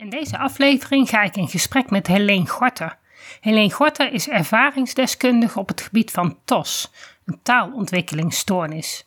[0.00, 2.98] In deze aflevering ga ik in gesprek met Helene Gorter.
[3.40, 6.92] Helene Gorter is ervaringsdeskundige op het gebied van TOS,
[7.24, 9.04] een taalontwikkelingsstoornis.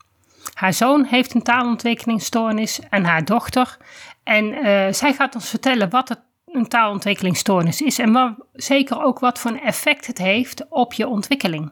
[0.53, 3.77] Haar zoon heeft een taalontwikkelingsstoornis en haar dochter.
[4.23, 9.19] En uh, zij gaat ons vertellen wat het een taalontwikkelingsstoornis is en wat, zeker ook
[9.19, 11.71] wat voor een effect het heeft op je ontwikkeling.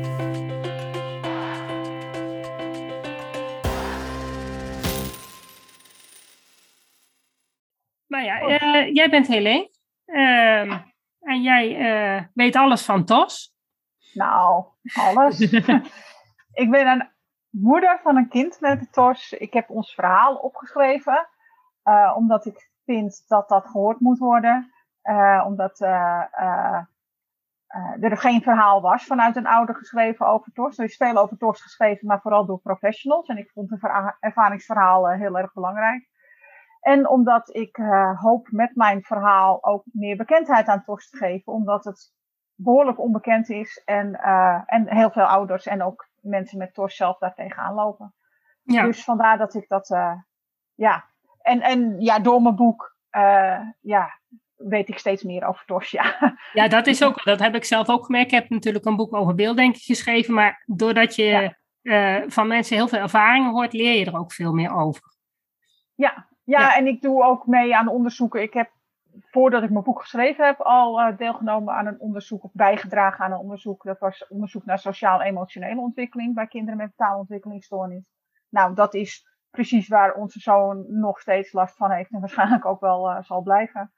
[8.41, 9.69] Uh, jij bent Helene.
[10.05, 10.71] Uh,
[11.19, 13.55] en jij uh, weet alles van TOS.
[14.13, 15.39] Nou, alles.
[16.63, 17.09] ik ben een
[17.49, 19.33] moeder van een kind met TOS.
[19.33, 21.27] Ik heb ons verhaal opgeschreven.
[21.83, 24.73] Uh, omdat ik vind dat dat gehoord moet worden.
[25.45, 25.79] omdat
[27.99, 30.77] er geen verhaal was vanuit een ouder geschreven over TOS.
[30.77, 33.27] Er is veel over TOS geschreven, maar vooral door professionals.
[33.27, 36.09] En ik vond een ervaringsverhaal heel erg belangrijk.
[36.81, 41.53] En omdat ik uh, hoop met mijn verhaal ook meer bekendheid aan TOS te geven,
[41.53, 42.13] omdat het
[42.55, 47.17] behoorlijk onbekend is en, uh, en heel veel ouders en ook mensen met TOS zelf
[47.17, 48.13] daar tegenaan lopen.
[48.63, 48.83] Ja.
[48.83, 50.13] Dus vandaar dat ik dat, uh,
[50.73, 51.05] ja.
[51.41, 52.95] En, en ja, door mijn boek,
[53.79, 54.19] ja,
[54.55, 56.35] weet ik steeds meer over TOS, ja.
[56.53, 58.31] Ja, dat is ook, dat heb ik zelf ook gemerkt.
[58.31, 62.23] Ik heb natuurlijk een boek over beelddenken geschreven, maar doordat je ja.
[62.27, 65.01] van mensen heel veel ervaringen hoort, leer je er ook veel meer over.
[65.95, 68.41] Ja, ja, en ik doe ook mee aan onderzoeken.
[68.41, 68.71] Ik heb,
[69.31, 73.31] voordat ik mijn boek geschreven heb, al uh, deelgenomen aan een onderzoek of bijgedragen aan
[73.31, 73.83] een onderzoek.
[73.83, 78.03] Dat was onderzoek naar sociaal-emotionele ontwikkeling bij kinderen met taalontwikkelingsstoornis.
[78.49, 82.79] Nou, dat is precies waar onze zoon nog steeds last van heeft en waarschijnlijk ook
[82.79, 83.93] wel uh, zal blijven.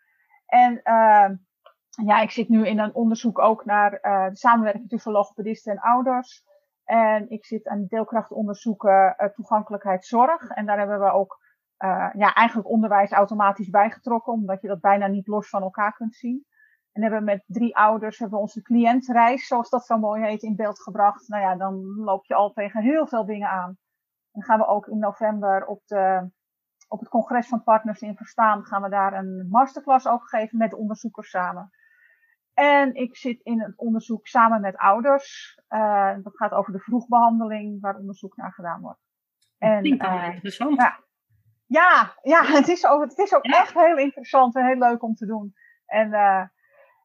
[0.45, 1.29] En uh,
[2.05, 3.91] ja, ik zit nu in een onderzoek ook naar
[4.29, 6.43] de samenwerking tussen logopedisten en ouders.
[6.83, 10.49] En ik zit aan deelkrachtonderzoeken toegankelijkheid zorg.
[10.49, 11.42] En daar hebben we ook
[11.83, 16.15] uh, ja, eigenlijk onderwijs automatisch bijgetrokken, omdat je dat bijna niet los van elkaar kunt
[16.15, 16.45] zien.
[16.91, 20.43] En hebben we met drie ouders hebben we onze cliëntreis, zoals dat zo mooi heet,
[20.43, 21.27] in beeld gebracht.
[21.27, 23.67] Nou ja, dan loop je al tegen heel veel dingen aan.
[23.67, 23.77] En
[24.31, 26.29] dan gaan we ook in november op, de,
[26.87, 30.73] op het congres van partners in Verstaan, gaan we daar een masterclass over geven met
[30.73, 31.69] onderzoekers samen.
[32.53, 35.59] En ik zit in het onderzoek samen met ouders.
[35.69, 38.99] Uh, dat gaat over de vroegbehandeling, waar onderzoek naar gedaan wordt.
[39.57, 40.81] En, uh, interessant.
[40.81, 40.99] Ja,
[41.73, 45.15] ja, ja het is ook, het is ook echt heel interessant en heel leuk om
[45.15, 45.53] te doen.
[45.85, 46.43] En, uh,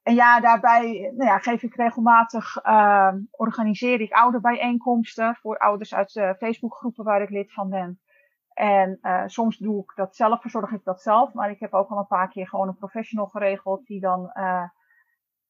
[0.03, 6.15] en ja, daarbij nou ja, geef ik regelmatig, uh, organiseer ik ouderbijeenkomsten voor ouders uit
[6.15, 8.01] uh, Facebookgroepen waar ik lid van ben.
[8.53, 11.33] En uh, soms doe ik dat zelf, verzorg ik dat zelf.
[11.33, 14.65] Maar ik heb ook al een paar keer gewoon een professional geregeld die dan uh,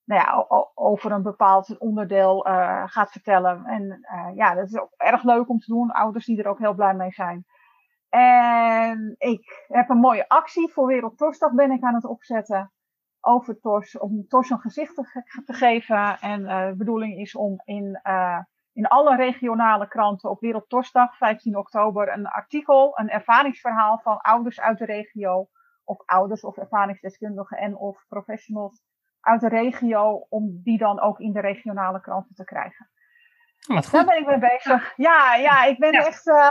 [0.05, 3.65] nou ja, over een bepaald onderdeel uh, gaat vertellen.
[3.65, 4.01] En
[4.35, 5.91] ja, dat is ook erg leuk om te doen.
[5.91, 7.47] Ouders die er ook heel blij mee zijn.
[8.09, 12.73] En ik heb een mooie actie voor Wereld ben ik aan het opzetten.
[13.21, 16.19] Over TOS, om TOS een gezicht te, te geven.
[16.21, 18.39] En uh, de bedoeling is om in, uh,
[18.73, 20.69] in alle regionale kranten op Wereld
[21.17, 25.49] 15 oktober, een artikel, een ervaringsverhaal van ouders uit de regio.
[25.85, 28.83] Of ouders of ervaringsdeskundigen en of professionals
[29.21, 32.91] uit de regio, om die dan ook in de regionale kranten te krijgen.
[33.67, 34.93] Wat Daar ben ik mee bezig.
[34.97, 36.07] Ja, ja ik ben ja.
[36.07, 36.27] echt.
[36.27, 36.49] Uh,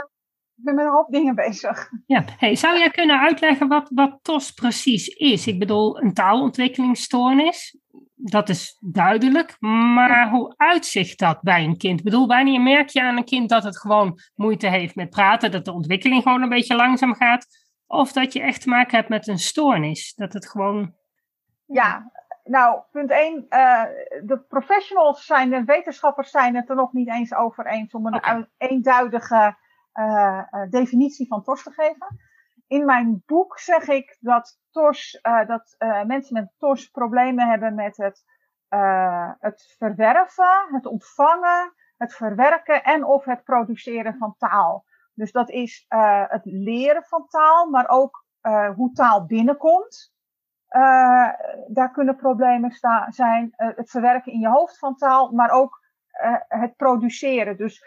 [0.58, 1.90] ik ben met een hoop dingen bezig.
[2.06, 5.46] Ja, hey, zou jij kunnen uitleggen wat, wat TOS precies is?
[5.46, 7.78] Ik bedoel, een taalontwikkelingsstoornis,
[8.14, 9.56] dat is duidelijk.
[9.60, 11.98] Maar hoe uitzicht dat bij een kind?
[11.98, 15.50] Ik bedoel, wanneer merk je aan een kind dat het gewoon moeite heeft met praten,
[15.50, 17.46] dat de ontwikkeling gewoon een beetje langzaam gaat?
[17.86, 20.14] Of dat je echt te maken hebt met een stoornis?
[20.14, 20.94] Dat het gewoon.
[21.66, 22.10] Ja,
[22.44, 23.46] nou, punt 1.
[23.50, 23.82] Uh,
[24.22, 28.14] de professionals zijn, de wetenschappers zijn het er nog niet eens over eens om een
[28.14, 28.46] okay.
[28.56, 29.56] eenduidige
[29.98, 32.18] uh, definitie van TOS te geven.
[32.66, 38.24] In mijn boek zeg ik dat, uh, dat mensen met TOS problemen hebben met het,
[39.38, 44.84] het verwerven, het ontvangen, het verwerken en of het produceren van taal.
[45.14, 45.86] Dus dat is
[46.28, 48.24] het leren van taal, maar ook
[48.74, 50.12] hoe taal binnenkomt.
[51.68, 52.72] daar kunnen problemen
[53.08, 53.52] zijn.
[53.56, 55.80] het verwerken in je hoofd van taal, maar ook
[56.48, 57.56] het produceren.
[57.56, 57.84] Dus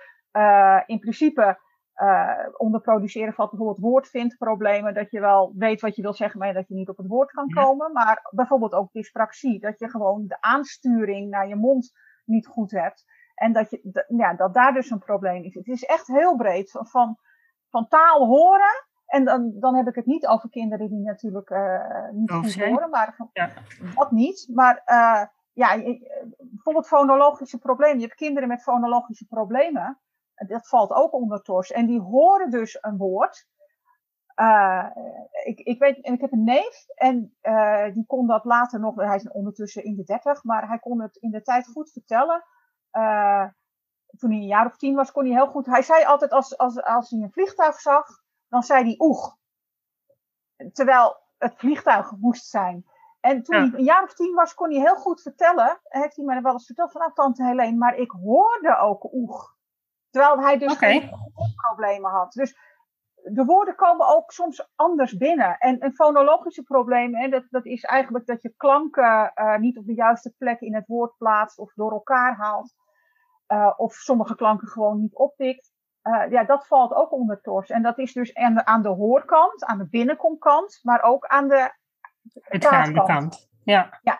[0.85, 1.59] in principe
[1.95, 6.53] uh, onder produceren valt bijvoorbeeld woordvindproblemen, dat je wel weet wat je wil zeggen, maar
[6.53, 7.91] dat je niet op het woord kan komen.
[7.91, 11.91] Maar bijvoorbeeld ook dyspraxie, dat je gewoon de aansturing naar je mond
[12.25, 13.05] niet goed hebt.
[13.35, 15.53] En dat, je, ja, dat daar dus een probleem is.
[15.53, 16.71] Het is echt heel breed.
[16.71, 17.17] Van,
[17.69, 18.85] van taal horen.
[19.05, 22.89] En dan, dan heb ik het niet over kinderen die natuurlijk uh, niet goed horen.
[22.89, 23.49] Maar ja.
[23.95, 24.49] dat niet.
[24.53, 25.97] Maar uh, ja,
[26.37, 27.99] bijvoorbeeld fonologische problemen.
[27.99, 29.99] Je hebt kinderen met fonologische problemen
[30.47, 31.71] dat valt ook onder TORS.
[31.71, 33.47] En die horen dus een woord.
[34.35, 34.85] Uh,
[35.43, 38.95] ik, ik, weet, en ik heb een neef en uh, die kon dat later nog,
[38.95, 42.43] hij is ondertussen in de dertig, maar hij kon het in de tijd goed vertellen.
[42.91, 43.45] Uh,
[44.17, 45.65] toen hij een jaar of tien was, kon hij heel goed.
[45.65, 48.07] Hij zei altijd als, als, als hij een vliegtuig zag,
[48.47, 49.37] dan zei hij oeg.
[50.73, 52.85] Terwijl het vliegtuig moest zijn.
[53.19, 55.79] En toen hij een jaar of tien was, kon hij heel goed vertellen.
[55.83, 59.55] Heeft hij mij wel eens verteld van, nou, tante Helene, maar ik hoorde ook oeg.
[60.11, 61.09] Terwijl hij dus geen
[61.55, 62.31] problemen had.
[62.33, 62.55] Dus
[63.23, 65.57] de woorden komen ook soms anders binnen.
[65.57, 69.85] En een fonologische probleem, hè, dat, dat is eigenlijk dat je klanken uh, niet op
[69.85, 72.73] de juiste plek in het woord plaatst of door elkaar haalt.
[73.47, 75.71] Uh, of sommige klanken gewoon niet oppikt.
[76.03, 77.69] Uh, ja, dat valt ook onder TORS.
[77.69, 81.47] En dat is dus aan de, aan de hoorkant, aan de binnenkomkant, maar ook aan
[81.47, 81.73] de
[83.03, 83.49] kant.
[83.63, 83.99] Ja.
[84.01, 84.19] ja.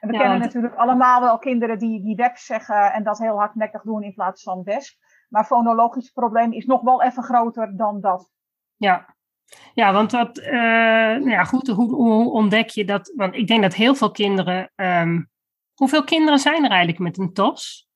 [0.00, 3.82] En we kennen natuurlijk allemaal wel kinderen die, die web zeggen en dat heel hardnekkig
[3.82, 4.98] doen in plaats van wesp.
[5.30, 8.30] Maar fonologisch probleem is nog wel even groter dan dat.
[8.76, 9.14] Ja,
[9.74, 13.12] ja want wat, uh, nou ja, goed, hoe, hoe, ontdek je dat?
[13.16, 14.72] Want ik denk dat heel veel kinderen.
[14.74, 15.30] Um,
[15.74, 17.88] hoeveel kinderen zijn er eigenlijk met een TOS?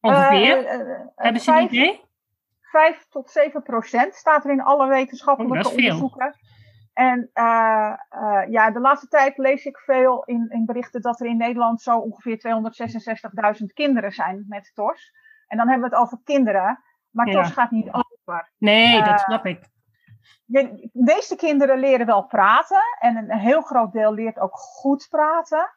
[0.00, 0.58] Ongeveer?
[0.58, 2.02] Uh, uh, Hebben ze een idee?
[2.60, 6.34] 5 tot 7 procent staat er in alle wetenschappelijke oh, onderzoeken.
[6.92, 7.30] En
[8.48, 11.98] ja, de laatste tijd lees ik veel in, in berichten dat er in Nederland zo
[11.98, 12.38] ongeveer
[13.60, 15.12] 266.000 kinderen zijn met TOS.
[15.46, 16.84] En dan hebben we het over kinderen.
[17.10, 17.42] Maar ja.
[17.42, 18.52] TOS gaat niet over.
[18.58, 19.72] Nee, dat eh, snap ik.
[20.44, 22.82] De meeste kinderen leren wel praten.
[22.98, 25.70] En een heel groot deel leert ook goed praten.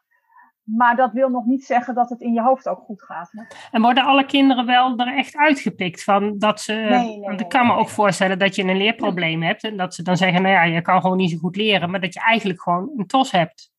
[0.76, 3.30] Maar dat wil nog niet zeggen dat het in je hoofd ook goed gaat.
[3.70, 6.72] En worden alle kinderen wel er echt uitgepikt van dat ze.
[6.72, 9.64] Nee, ik kan me ook voorstellen dat je een leerprobleem hebt.
[9.64, 11.90] En dat ze dan zeggen: Nou ja, je kan gewoon niet zo goed leren.
[11.90, 13.72] Maar dat je eigenlijk gewoon een tos hebt.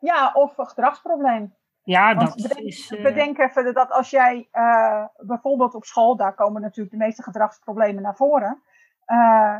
[0.00, 1.54] Ja, of een gedragsprobleem.
[1.90, 2.90] Ja, dat bedenk, is...
[2.90, 3.02] Uh...
[3.02, 8.02] Bedenk even dat als jij uh, bijvoorbeeld op school, daar komen natuurlijk de meeste gedragsproblemen
[8.02, 8.62] naar voren.
[9.06, 9.58] Uh,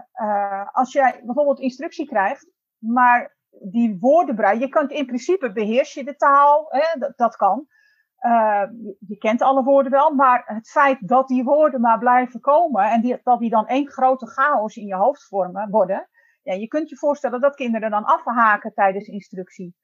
[0.73, 6.17] als jij bijvoorbeeld instructie krijgt, maar die woordenbrei, je kunt in principe beheers je de
[6.17, 7.67] taal, hè, dat, dat kan.
[8.23, 12.91] Je, je, kent alle woorden wel, maar het feit dat die woorden maar blijven komen
[12.91, 16.09] en die, dat die dan één grote chaos in je hoofd vormen, worden,
[16.43, 19.75] ja, je kunt je voorstellen dat kinderen dan afhaken tijdens instructie.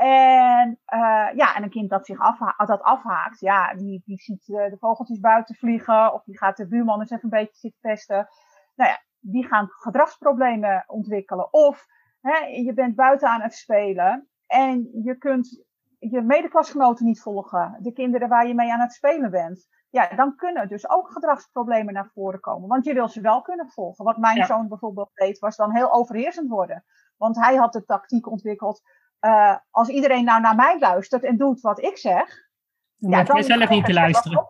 [0.00, 4.48] En, uh, ja, en een kind dat zich afha dat afhaakt, ja, die, die ziet
[4.48, 6.12] uh, de vogeltjes buiten vliegen.
[6.12, 8.28] Of die gaat de buurman eens even een beetje zitten testen.
[8.74, 11.52] Nou ja, die gaan gedragsproblemen ontwikkelen.
[11.52, 11.86] Of
[12.20, 15.64] hè, je bent buiten aan het spelen en je kunt
[15.98, 17.76] je medeklasgenoten niet volgen.
[17.80, 19.68] De kinderen waar je mee aan het spelen bent.
[19.90, 22.68] Ja, dan kunnen dus ook gedragsproblemen naar voren komen.
[22.68, 24.04] Want je wil ze wel kunnen volgen.
[24.04, 26.84] Wat mijn zoon bijvoorbeeld deed, was dan heel overheersend worden.
[27.16, 28.82] Want hij had de tactiek ontwikkeld
[29.20, 32.48] uh, als iedereen nou naar mij luistert en doet wat ik zeg.
[32.96, 34.46] Dan ja, dan je zelf niet te luisteren.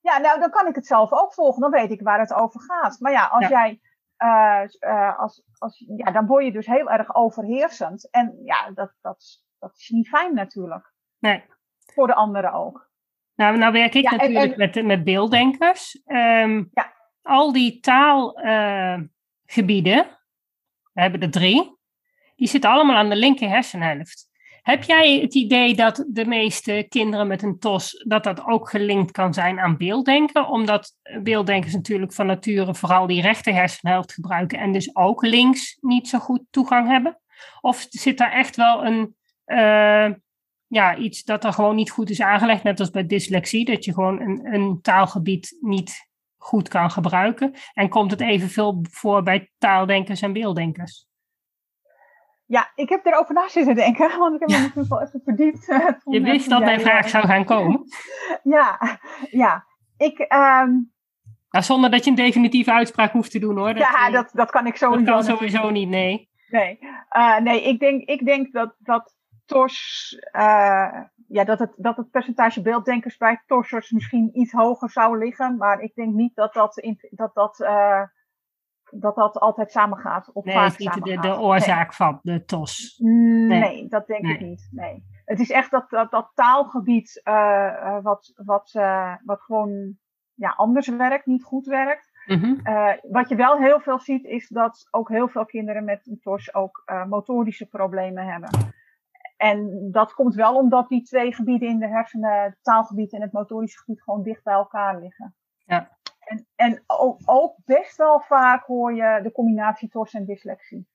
[0.00, 1.60] Ja, nou dan kan ik het zelf ook volgen.
[1.60, 3.00] Dan weet ik waar het over gaat.
[3.00, 3.80] Maar ja, als jij.
[4.24, 8.10] Uh, uh, als, als, ja, dan word je dus heel erg overheersend.
[8.10, 10.92] En ja, dat, dat, dat is niet fijn natuurlijk.
[11.18, 11.44] Nee.
[11.94, 12.90] Voor de anderen ook.
[13.34, 16.02] Nou, nou werk ik natuurlijk met, met beelddenkers.
[16.06, 16.92] Um, ja.
[17.22, 20.06] Al die taalgebieden,
[20.92, 21.78] we hebben er drie
[22.40, 24.28] die zitten allemaal aan de linker hersenhelft.
[24.62, 29.10] Heb jij het idee dat de meeste kinderen met een TOS, dat dat ook gelinkt
[29.10, 30.48] kan zijn aan beelddenken?
[30.48, 36.08] Omdat beelddenkers natuurlijk van nature vooral die rechter hersenhelft gebruiken en dus ook links niet
[36.08, 37.20] zo goed toegang hebben?
[37.60, 39.16] Of zit daar echt wel een,
[39.46, 40.14] uh,
[40.66, 43.92] ja, iets dat er gewoon niet goed is aangelegd, net als bij dyslexie, dat je
[43.92, 47.54] gewoon een, een taalgebied niet goed kan gebruiken?
[47.74, 51.08] En komt het evenveel voor bij taaldenkers en beelddenkers?
[52.50, 55.68] Ja, ik heb erover na zitten denken, want ik heb me natuurlijk wel even verdiept.
[55.68, 57.84] Uh, je wist dat mijn vraag zou gaan komen.
[58.56, 58.78] ja,
[59.30, 59.64] ja.
[59.96, 60.92] Ik, um...
[61.50, 63.74] nou, zonder dat je een definitieve uitspraak hoeft te doen hoor.
[63.74, 66.28] Dat, ja, eh, dat, dat kan ik sowieso Dat kan sowieso niet, nee.
[66.48, 66.78] Nee,
[67.16, 69.14] uh, nee ik, denk, ik denk dat, dat
[69.46, 75.18] TOS, uh, ja, dat het, dat het percentage beelddenkers bij TOS'ers misschien iets hoger zou
[75.18, 75.56] liggen.
[75.56, 77.58] Maar ik denk niet dat dat, in, dat, dat
[78.90, 80.32] dat dat altijd samengaat.
[80.32, 82.98] Of nee, vaak is niet de, de, oorzaak van de TOS.
[82.98, 84.68] Nee, nee dat denk ik niet.
[84.70, 85.04] Nee.
[85.24, 89.96] Het is echt dat, dat, dat taalgebied uh, wat, wat, uh, wat gewoon
[90.34, 92.10] ja, anders werkt, niet goed werkt.
[92.26, 92.54] Mhm.
[92.64, 96.18] Uh, wat je wel heel veel ziet, is dat ook heel veel kinderen met een
[96.20, 98.50] TOS ook motorische problemen hebben.
[99.36, 103.32] En dat komt wel omdat die twee gebieden in de hersenen, het taalgebied en het
[103.32, 105.34] motorische gebied, gewoon dicht bij elkaar liggen.
[105.64, 105.98] Ja.
[106.30, 110.86] En, en ook, ook best wel vaak hoor je de combinatie TOS en dyslexie.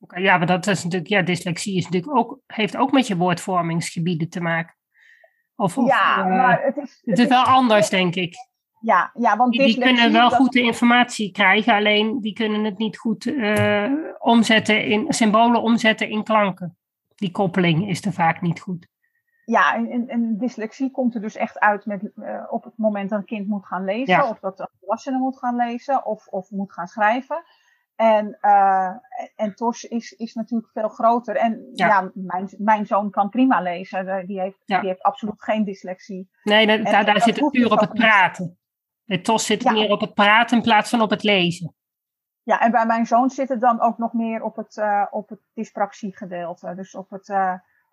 [0.00, 3.16] Okay, ja, maar dat is natuurlijk, ja, dyslexie is natuurlijk ook, heeft ook met je
[3.16, 4.74] woordvormingsgebieden te maken.
[5.56, 8.34] Of, of ja, uh, maar het is, het is wel anders, denk ik.
[8.80, 12.78] Ja, ja want die, die kunnen wel goed de informatie krijgen, alleen die kunnen het
[12.78, 16.76] niet goed eh, omzetten in symbolen omzetten in klanken.
[17.14, 18.88] Die koppeling is er vaak niet goed.
[19.44, 23.18] Ja, en, en, dyslexie komt er dus echt uit met, eh, op het moment dat
[23.18, 24.28] een kind moet gaan lezen, Ja.
[24.28, 27.42] of dat een volwassene moet gaan lezen, of, of moet gaan schrijven.
[27.96, 28.90] En, eh,
[29.36, 31.36] en TOS is, is natuurlijk veel groter.
[31.36, 31.86] En Ja.
[31.86, 34.08] ja, mijn, mijn zoon kan prima lezen.
[34.08, 34.78] Eh, Die heeft, Ja.
[34.80, 36.28] die heeft absoluut geen dyslexie.
[36.42, 38.58] Nee, dat- En- daar, en daar dat zit het puur dus op het praten.
[39.04, 41.74] Bij TOS zit het meer op het praten in plaats van op het lezen.
[42.42, 45.28] Ja, en bij mijn zoon zit het dan ook nog meer op het, eh op
[45.28, 46.74] het dyspraxiegedeelte.
[46.74, 47.28] Dus op het,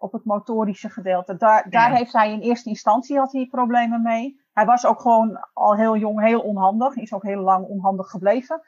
[0.02, 1.36] op het motorische gedeelte.
[1.38, 1.96] Daar, daar Ja.
[1.98, 4.40] heeft hij in eerste instantie had hij problemen mee.
[4.54, 6.96] Hij was ook gewoon al heel jong heel onhandig.
[6.96, 8.62] Is ook heel lang onhandig gebleven.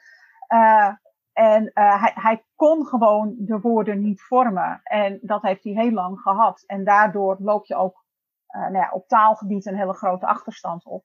[0.46, 0.92] Eh,
[1.32, 4.80] en eh, hij, hij kon gewoon de woorden niet vormen.
[4.82, 6.64] En dat heeft hij heel lang gehad.
[6.66, 8.04] En daardoor loop je ook
[8.46, 11.04] eh, nou ja, op taalgebied een hele grote achterstand op.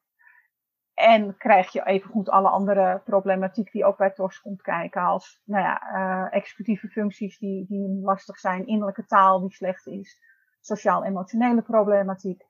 [1.00, 5.02] En krijg je evengoed alle andere problematiek die ook bij TOS komt kijken.
[5.02, 10.20] Als nou ja, eh, executieve functies die, die lastig zijn, innerlijke taal die slecht is,
[10.62, 12.44] sociaal-emotionele problematiek.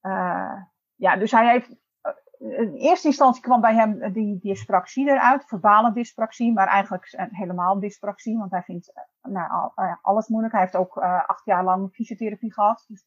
[0.00, 0.52] Eh,
[0.94, 1.76] ja, dus hij heeft.
[2.00, 2.12] eh,
[2.60, 8.38] In eerste instantie kwam bij hem die dyspraxie eruit, verbale dyspraxie, maar eigenlijk helemaal dyspraxie,
[8.38, 8.92] want hij vindt
[9.22, 10.52] nou, al- alles moeilijk.
[10.54, 12.84] Hij heeft ook acht jaar lang fysiotherapie gehad.
[12.88, 13.04] Dus,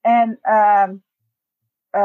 [0.00, 0.96] en ehm,
[1.94, 2.00] uh,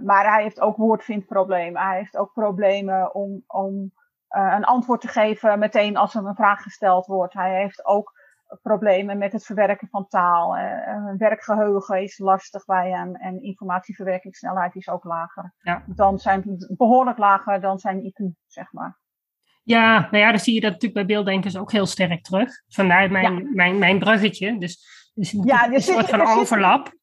[0.00, 1.82] maar hij heeft ook woordvindproblemen.
[1.82, 3.92] Hij heeft ook problemen om, om
[4.36, 7.34] uh, een antwoord te geven meteen als er een vraag gesteld wordt.
[7.34, 8.18] Hij heeft ook
[8.62, 10.56] problemen met het verwerken van taal.
[10.56, 15.52] Uh, werkgeheugen is lastig bij hem en informatieverwerkingssnelheid is ook lager.
[15.60, 15.82] Ja.
[15.86, 18.98] Dan zijn behoorlijk lager dan zijn IQ, zeg maar.
[19.62, 22.50] Ja, nou ja, dan zie je dat natuurlijk bij beelddenkers ook heel sterk terug.
[22.68, 23.50] Vandaar mijn, Ja.
[23.52, 24.58] mijn, mijn bruggetje.
[24.58, 26.98] Dus, dus Ja, er een soort van er overlap.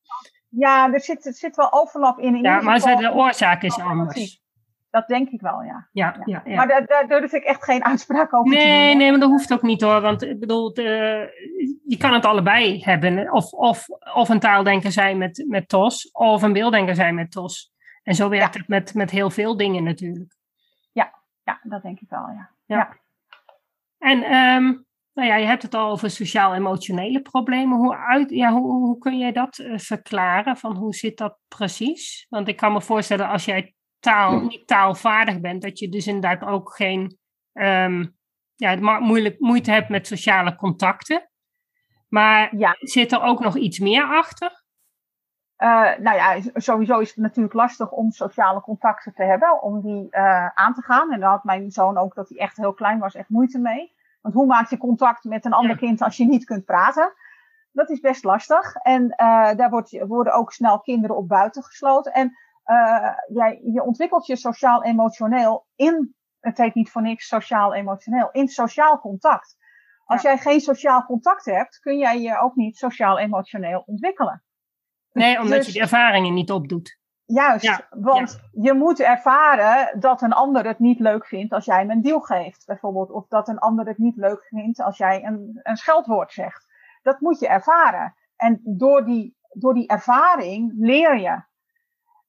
[0.49, 2.35] Ja, er zit, er zit wel overlap in.
[2.35, 4.41] in Ja, maar geval- de oorzaak is anders.
[4.89, 5.87] Dat denk ik wel, ja.
[5.91, 6.55] Ja, ja, ja.
[6.55, 8.67] Maar daar, daar durf ik echt geen uitspraak over te doen.
[8.67, 10.01] Nee, nee, maar dat hoeft ook niet hoor.
[10.01, 13.31] Want ik bedoel, de- je kan het allebei hebben.
[13.31, 17.71] Of, of, of een taaldenker zijn met, met TOS, of een beelddenker zijn met TOS.
[18.03, 20.35] En zo werkt het met, met heel veel dingen natuurlijk.
[20.91, 22.27] Ja, dat denk ik wel,
[22.65, 22.95] ja.
[23.97, 24.73] En ehm,
[25.17, 27.77] nou ja, je hebt het al over sociaal-emotionele problemen.
[27.77, 30.57] Hoe, uit, ja, hoe, hoe kun jij dat eh, verklaren?
[30.57, 32.25] Van hoe zit dat precies?
[32.29, 36.49] Want ik kan me voorstellen als jij taal, niet taalvaardig bent, dat je dus inderdaad
[36.49, 37.17] ook geen
[37.53, 38.05] ehm,
[38.55, 41.29] ja, moeilijk, moeite hebt met sociale contacten.
[42.07, 42.75] Maar Ja.
[42.79, 44.63] zit er ook nog iets meer achter?
[45.55, 50.09] Eh, nou ja, sowieso is het natuurlijk lastig om sociale contacten te hebben, om die
[50.09, 51.11] eh, aan te gaan.
[51.11, 53.95] En daar had mijn zoon ook, dat hij echt heel klein was, echt moeite mee.
[54.27, 57.13] Want hoe maak je contact met een ander kind als je niet kunt praten?
[57.71, 58.75] Dat is best lastig.
[58.75, 62.13] En eh, daar wordt, worden ook snel kinderen op buiten gesloten.
[62.13, 68.47] En eh, jij, je ontwikkelt je sociaal-emotioneel in, het heet niet voor niks sociaal-emotioneel, in
[68.47, 69.55] sociaal contact.
[70.05, 74.43] Als jij geen sociaal contact hebt, kun jij je ook niet sociaal-emotioneel ontwikkelen.
[75.11, 76.99] Nee, omdat Dus- je de ervaringen niet opdoet.
[77.27, 81.79] Juist, Ja, want je moet ervaren dat een ander het niet leuk vindt als jij
[81.79, 83.11] hem een deal geeft, bijvoorbeeld.
[83.11, 86.67] Of dat een ander het niet leuk vindt als jij een, een scheldwoord zegt.
[87.01, 88.15] Dat moet je ervaren.
[88.35, 91.43] En door die, door die ervaring leer je.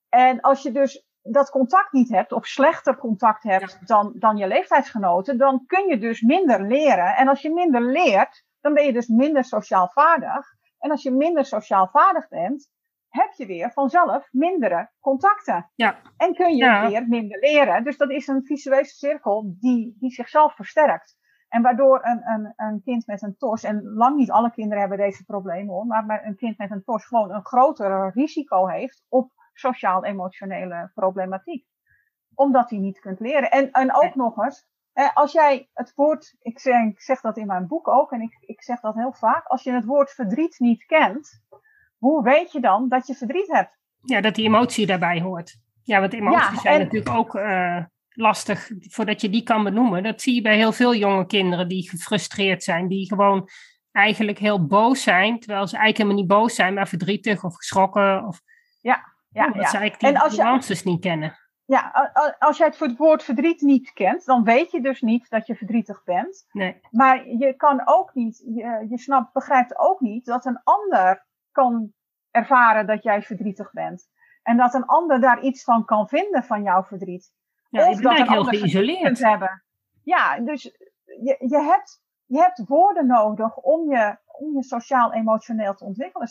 [0.08, 4.46] En als je dus dat contact niet hebt, of slechter contact hebt dan, dan je
[4.46, 7.16] leeftijdsgenoten, dan kun je dus minder leren.
[7.16, 10.46] En als je minder leert, dan ben je dus minder sociaal vaardig.
[10.78, 12.70] En als je minder sociaal vaardig bent,
[13.08, 15.70] heb je weer vanzelf mindere contacten.
[15.74, 15.96] Ja.
[16.16, 16.88] En kun je Ja.
[16.88, 17.84] weer minder leren.
[17.84, 21.16] Dus dat is een visuele cirkel die, die zichzelf versterkt.
[21.48, 24.98] En waardoor een, een, een kind met een TOS, en lang niet alle kinderen hebben
[24.98, 29.30] deze problemen hoor, maar een kind met een TOS gewoon een groter risico heeft op
[29.52, 31.66] sociaal-emotionele problematiek.
[32.34, 33.50] Omdat hij niet kunt leren.
[33.50, 34.66] En, en ook nog eens,
[35.14, 38.36] als jij het woord, ik zeg, ik zeg dat in mijn boek ook, en ik,
[38.40, 41.42] ik zeg dat heel vaak, als je het woord verdriet niet kent,
[41.98, 43.76] hoe weet je dan dat je verdriet hebt?
[44.00, 45.56] Ja, dat die emotie daarbij hoort.
[45.82, 50.02] Ja, want emoties Ja, zijn en- natuurlijk ook eh, lastig voordat je die kan benoemen.
[50.02, 53.48] Dat zie je bij heel veel jonge kinderen die gefrustreerd zijn, die gewoon
[53.92, 58.26] eigenlijk heel boos zijn, terwijl ze eigenlijk helemaal niet boos zijn, maar verdrietig of geschrokken.
[58.26, 58.40] Of,
[58.80, 59.68] Ja, omdat ja.
[59.68, 61.38] ze eigenlijk die En als je- nuances niet kennen.
[61.64, 65.54] ja, als jij het woord verdriet niet kent, dan weet je dus niet dat je
[65.56, 66.46] verdrietig bent.
[66.52, 66.80] Nee.
[66.90, 71.26] Maar je kan ook niet, je, je snapt, begrijpt ook niet dat een ander
[71.58, 71.92] kan
[72.30, 74.08] ervaren dat jij verdrietig bent.
[74.42, 77.32] En dat een ander daar iets van kan vinden van jouw verdriet.
[77.70, 79.64] Ja, of dat een ander geïsoleerd hebben.
[80.02, 80.62] Ja, dus
[81.04, 86.28] je, je, hebt, je hebt woorden nodig om je, om je sociaal-emotioneel te ontwikkelen.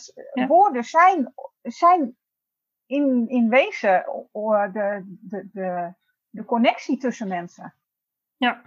[0.48, 2.16] Woorden zijn, zijn
[2.86, 4.04] in, in wezen
[4.72, 5.94] de, de, de,
[6.30, 7.74] de connectie tussen mensen.
[8.36, 8.62] Ja.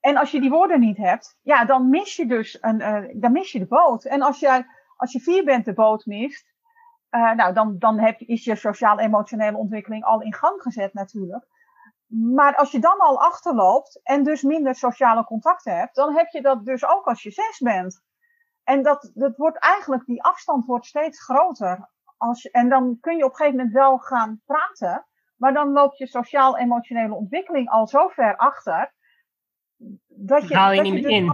[0.00, 3.32] En als je die woorden niet hebt, ja, dan mis je dus een, uh, dan
[3.32, 4.04] mis je de boot.
[4.04, 4.64] En als je,
[4.98, 6.54] als je vier bent de boot mist,
[7.10, 11.46] uh, nou, dan, dan heb, is je sociaal-emotionele ontwikkeling al in gang gezet natuurlijk.
[12.06, 16.42] Maar als je dan al achterloopt en dus minder sociale contacten hebt, dan heb je
[16.42, 18.02] dat dus ook als je zes bent.
[18.64, 21.88] En dat, dat wordt eigenlijk, die afstand wordt steeds groter.
[22.16, 25.98] Als en dan kun je op een gegeven moment wel gaan praten, maar dan loopt
[25.98, 28.92] je sociaal-emotionele ontwikkeling al zo ver achter.
[30.06, 31.32] Dat je, haal je dat niet meer in.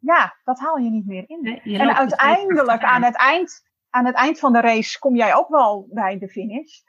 [0.00, 1.60] Ja, dat haal je niet meer in.
[1.62, 5.88] en uiteindelijk aan het, eind, aan het eind van de race kom jij ook wel
[5.90, 6.80] bij de finish,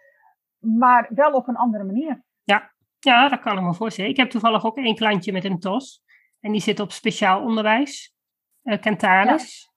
[0.60, 2.24] maar wel op een andere manier.
[2.44, 4.12] Ja, ja dat kan ik me voorstellen.
[4.12, 6.04] Ik heb toevallig ook één klantje met een TOS
[6.40, 8.16] en die zit op speciaal onderwijs,
[8.64, 9.70] uh, Kentalis.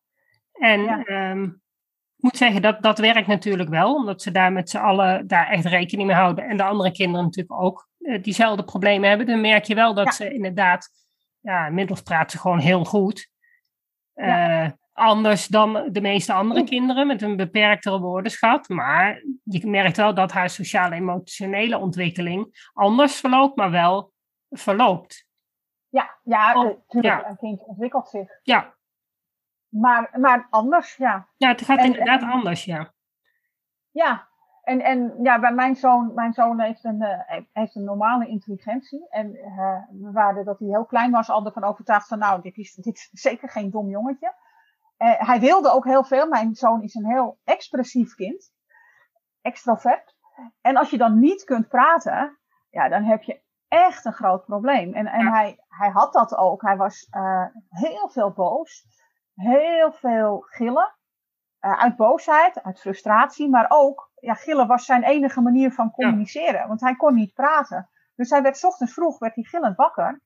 [0.53, 1.05] En ja.
[1.05, 1.49] Ehm,
[2.17, 5.65] moet zeggen, dat, dat werkt natuurlijk wel, omdat ze daar met z'n allen daar echt
[5.65, 6.45] rekening mee houden.
[6.45, 9.27] En de andere kinderen natuurlijk ook uh, diezelfde problemen hebben.
[9.27, 10.91] Dan merk je wel dat ze inderdaad,
[11.45, 13.29] ja, inmiddels praten ze gewoon heel goed.
[14.15, 18.69] Uh, Anders dan de meeste andere kinderen met een beperktere woordenschat.
[18.69, 24.13] Maar je merkt wel dat haar sociale-emotionele ontwikkeling anders verloopt, maar wel
[24.51, 25.27] verloopt.
[25.89, 27.23] Ja, ja, natuurlijk.
[27.23, 27.29] Ja.
[27.29, 28.39] Een kind ontwikkelt zich.
[28.43, 28.75] Ja,
[29.69, 31.29] maar, maar anders, ja.
[31.37, 32.93] Ja, het gaat inderdaad anders, ja.
[33.91, 34.29] Ja,
[34.65, 39.09] en, en ja, bij mijn zoon, mijn zoon heeft een, uh, heeft een normale intelligentie.
[39.09, 42.57] En uh, we waren dat hij heel klein was al ervan overtuigd van, nou, dit
[42.57, 44.35] is, dit is zeker geen dom jongetje.
[44.99, 46.29] Uh, hij wilde ook heel veel.
[46.29, 48.53] Mijn zoon is een heel expressief kind.
[49.43, 50.17] Extrovert.
[50.61, 52.39] En als je dan niet kunt praten,
[52.71, 54.95] ja, dan heb je echt een groot probleem.
[54.95, 56.63] En, en hij, hij had dat ook.
[56.63, 57.09] Hij was
[57.69, 58.87] heel veel boos
[59.35, 60.95] heel veel gillen.
[61.61, 66.81] Uit boosheid, uit frustratie, maar ook, ja, gillen was zijn enige manier van communiceren, want
[66.81, 67.89] hij kon niet praten.
[68.17, 70.21] Dus hij werd ochtends vroeg, werd hij gillend wakker.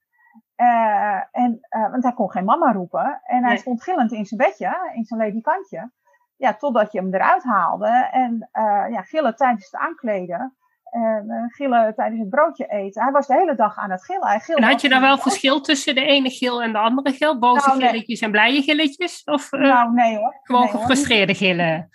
[0.57, 3.21] Uh, en, uh, want hij kon geen mama roepen.
[3.25, 5.91] En hij stond gillend in zijn bedje, in zijn ledikantje.
[6.37, 8.09] Ja, totdat je hem eruit haalde.
[8.11, 8.49] En
[8.91, 10.57] ja, gillen tijdens het aankleden.
[10.91, 13.03] En gillen tijdens het broodje eten.
[13.03, 14.27] Hij was de hele dag aan het gillen.
[14.27, 17.39] Hij en had je daar wel verschil tussen de ene gil en de andere gil?
[17.39, 19.25] Boze nou, gilletjes en blije gilletjes?
[19.25, 20.41] Of, nou, nee hoor.
[20.43, 21.89] Gewoon nee, gefrustreerde gillen?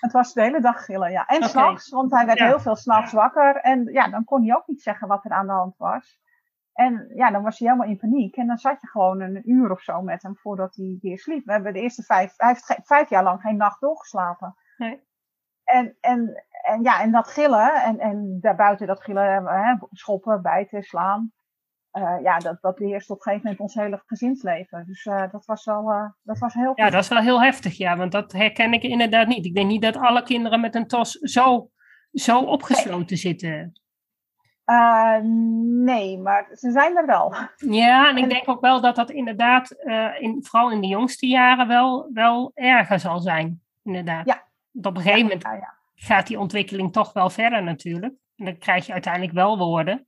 [0.00, 1.26] Het was de hele dag gillen, ja.
[1.26, 1.48] En okay.
[1.48, 3.56] s'nachts, want hij werd heel veel s'nachts wakker.
[3.56, 6.20] En ja, dan kon hij ook niet zeggen wat er aan de hand was.
[6.72, 8.36] En ja, dan was hij helemaal in paniek.
[8.36, 11.44] En dan zat je gewoon een uur of zo met hem voordat hij weer sliep.
[11.44, 14.54] We hebben de eerste vijf, hij heeft vijf jaar lang geen nacht doorgeslapen.
[14.76, 15.08] Nee.
[15.64, 20.82] En, en en ja, en dat gillen, en, en daarbuiten dat gillen, hè, schoppen, bijten,
[20.82, 21.32] slaan.
[21.92, 24.84] Uh, ja, dat, dat beheerst op een gegeven moment ons hele gezinsleven.
[24.86, 27.76] Dus uh, dat, was wel, uh, dat was heel Ja, dat is wel heel heftig,
[27.76, 27.96] ja.
[27.96, 29.44] Want dat herken ik inderdaad niet.
[29.44, 31.70] Ik denk niet dat alle kinderen met een tos zo,
[32.12, 33.18] zo opgesloten nee.
[33.18, 33.72] zitten.
[35.84, 37.34] nee, maar ze zijn er wel.
[37.56, 39.70] Ja, en ik denk ook wel dat dat inderdaad,
[40.18, 43.62] in, vooral in de jongste jaren, wel, wel erger zal zijn.
[43.82, 44.26] Inderdaad.
[44.26, 44.48] Ja.
[44.70, 48.14] Want op een gegeven moment ja, ja gaat die ontwikkeling toch wel verder natuurlijk.
[48.36, 50.06] En dan krijg je uiteindelijk wel woorden.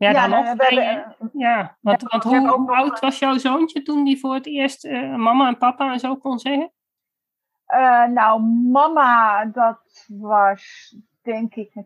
[0.00, 1.30] Ja, ja dan nog.
[1.32, 5.48] ja, want, want hoe oud was jouw zoontje toen die voor het eerst uh, mama
[5.48, 6.72] en papa en zo kon zeggen?
[7.74, 11.82] Uh, nou, mama, dat was denk ik 2,5.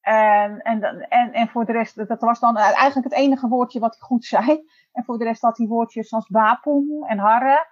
[0.00, 3.94] En, en, en, en voor de rest, dat was dan eigenlijk het enige woordje wat
[3.94, 4.68] ik goed zei.
[4.92, 7.66] En voor de rest had hij woordjes als bapoem en harre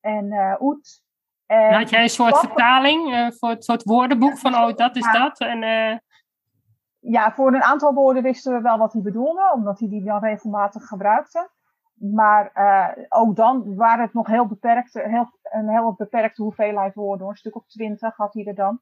[0.00, 1.02] en uh, oet
[1.46, 5.38] en had jij een soort vertaling voor het soort woordenboek van, oh, dat is dat?
[5.40, 5.62] En.
[7.06, 10.20] Ja, voor een aantal woorden wisten we wel wat hij bedoelde, omdat hij die dan
[10.20, 11.50] regelmatig gebruikte.
[11.94, 17.28] Maar uh, ook dan waren het nog heel beperkte, heel, een heel beperkte hoeveelheid woorden.
[17.28, 18.80] Een stuk of twintig had hij er dan.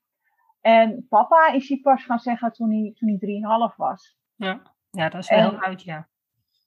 [0.61, 4.19] En papa is hij pas gaan zeggen toen hij, toen hij 3,5 was.
[4.35, 4.61] Ja.
[4.91, 6.09] ja, dat is wel en, heel oud, ja.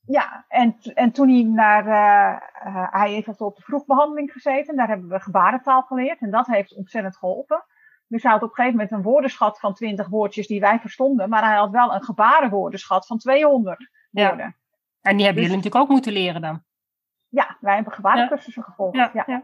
[0.06, 4.88] Ja, en, en toen hij naar, uh, uh, hij heeft op de vroegbehandeling gezeten, daar
[4.88, 7.66] hebben we gebarentaal geleerd en dat heeft ontzettend geholpen.
[8.08, 11.30] Dus hij had op een gegeven moment een woordenschat van 20 woordjes die wij verstonden,
[11.30, 14.38] maar hij had wel een gebarenwoordenschat van 200 woorden.
[14.38, 14.54] Ja.
[15.02, 16.64] En die hebben dus, jullie natuurlijk ook moeten leren dan?
[17.28, 18.70] Ja, wij hebben gebarencursussen ja.
[18.70, 18.96] gevolgd.
[18.96, 19.44] Ja, ja.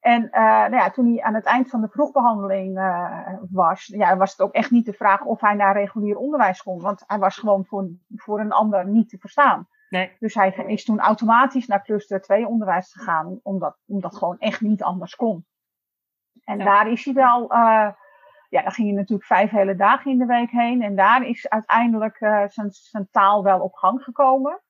[0.00, 4.16] En uh, nou ja, toen hij aan het eind van de vroegbehandeling uh, was, ja,
[4.16, 6.80] was het ook echt niet de vraag of hij naar regulier onderwijs kon.
[6.80, 9.68] Want hij was gewoon voor, voor een ander niet te verstaan.
[9.88, 10.16] Nee.
[10.18, 14.82] Dus hij is toen automatisch naar cluster 2 onderwijs gegaan, omdat, omdat gewoon echt niet
[14.82, 15.46] anders kon.
[16.44, 16.64] En ja.
[16.64, 17.90] daar is hij wel, uh,
[18.48, 20.82] ja, daar ging hij natuurlijk vijf hele dagen in de week heen.
[20.82, 22.16] En daar is uiteindelijk
[22.48, 24.62] zijn, zijn taal wel op gang gekomen.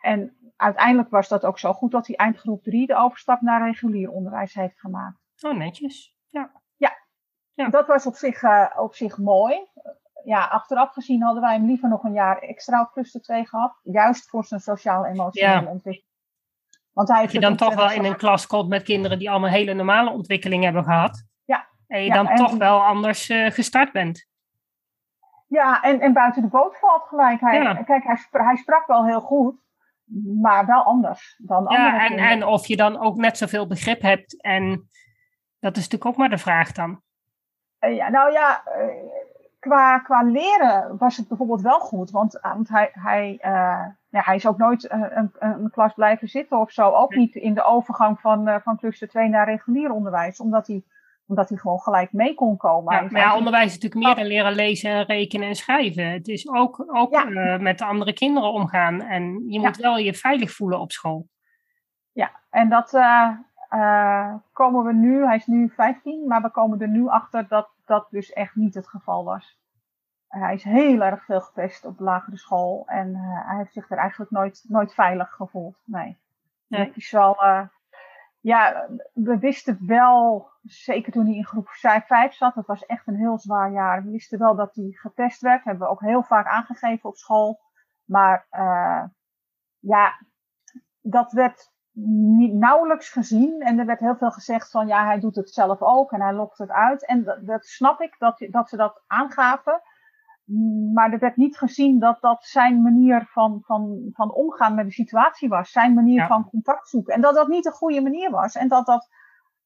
[0.00, 4.10] en uiteindelijk was dat ook zo goed dat hij eindgroep 3 de overstap naar regulier
[4.10, 5.18] onderwijs heeft gemaakt.
[5.40, 6.16] Oh, netjes.
[6.26, 6.50] Ja.
[6.76, 6.92] Ja,
[7.54, 7.68] ja.
[7.68, 8.42] dat was op zich,
[8.78, 9.66] op zich mooi.
[10.24, 13.80] Ja, achteraf gezien hadden wij hem liever nog een jaar extra op cluster 2 gehad.
[13.82, 15.70] Juist voor zijn sociaal-emotionele ja.
[15.70, 16.07] ontwikkeling.
[16.98, 19.50] Want hij heeft je dan toch wel in een klas komt met kinderen die allemaal
[19.50, 21.24] hele normale ontwikkeling hebben gehad.
[21.44, 21.66] Ja.
[21.86, 24.26] En je ja, dan en, toch wel anders uh, gestart bent.
[25.46, 27.40] Ja, en, en buiten de boot valt gelijk.
[27.40, 27.74] Hij, Ja.
[27.74, 29.54] Kijk, hij, spra- hij sprak wel heel goed,
[30.40, 32.30] maar wel anders dan andere Ja, en, kinderen.
[32.30, 34.42] en of je dan ook net zoveel begrip hebt.
[34.42, 34.88] En
[35.60, 37.00] dat is natuurlijk ook maar de vraag dan.
[37.78, 38.86] Eh, ja, nou ja, eh,
[39.58, 42.10] qua, qua leren was het bijvoorbeeld wel goed.
[42.10, 43.38] Want, want hij, hij,
[44.10, 46.90] ja, hij is ook nooit eh, een, een, een klas blijven zitten of zo.
[46.90, 50.40] Ook niet in de overgang van, eh, van cluster 2 naar regulier onderwijs.
[50.40, 50.82] Omdat hij,
[51.26, 52.94] omdat hij gewoon gelijk mee kon komen.
[52.94, 56.10] Ja, maar ja, onderwijs is natuurlijk meer dan leren lezen en rekenen en schrijven.
[56.10, 57.26] Het is ook, ook Ja.
[57.30, 59.00] eh, met andere kinderen omgaan.
[59.02, 59.66] En je Ja.
[59.66, 61.28] moet wel je veilig voelen op school.
[62.12, 62.90] Ja, en dat
[64.52, 68.06] komen we nu, hij is nu 15, maar we komen er nu achter dat dat
[68.10, 69.58] dus echt niet het geval was.
[70.28, 73.90] Hij is heel erg veel gepest op de lagere school en eh, hij heeft zich
[73.90, 75.82] er eigenlijk nooit, nooit veilig gevoeld.
[75.84, 76.18] Nee.
[76.66, 76.86] Nee.
[76.86, 77.66] Dat is wel, eh,
[78.40, 83.16] ja, we wisten wel, zeker toen hij in groep 5 zat, dat was echt een
[83.16, 84.04] heel zwaar jaar.
[84.04, 87.60] We wisten wel dat hij gepest werd, hebben we ook heel vaak aangegeven op school.
[88.04, 89.04] Maar eh,
[89.78, 90.20] ja,
[91.00, 91.72] dat werd
[92.36, 93.60] niet, nauwelijks gezien.
[93.60, 96.32] En er werd heel veel gezegd van ja, hij doet het zelf ook en hij
[96.32, 97.06] lokt het uit.
[97.06, 99.80] En dat, dat snap ik, dat, dat ze dat aangaven.
[100.94, 104.92] Maar er werd niet gezien dat dat zijn manier van, van, van omgaan met de
[104.92, 105.70] situatie was.
[105.70, 106.26] Zijn manier Ja.
[106.26, 107.14] van contact zoeken.
[107.14, 108.54] En dat dat niet een goede manier was.
[108.54, 109.08] En dat dat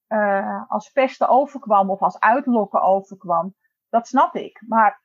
[0.06, 3.54] eh, als pesten overkwam of als uitlokken overkwam.
[3.88, 4.62] Dat snap ik.
[4.66, 5.02] Maar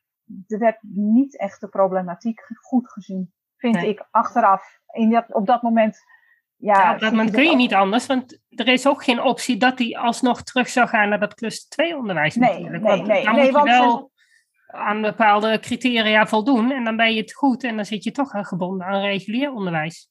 [0.47, 3.33] er werd niet echt de problematiek goed gezien.
[3.57, 3.89] Vind Nee.
[3.89, 4.79] ik achteraf.
[4.91, 5.97] In dat, op dat moment.
[6.55, 9.21] Ja, Ja, op dat moment kun je ook- niet anders, want er is ook geen
[9.21, 12.83] optie dat hij alsnog terug zou gaan naar dat cluster 2 onderwijs Nee, natuurlijk.
[12.83, 14.11] nee, want nee, dan nee, moet je want wel
[14.67, 18.29] aan bepaalde criteria voldoen en dan ben je het goed en dan zit je toch
[18.31, 20.09] gebonden aan regulier onderwijs.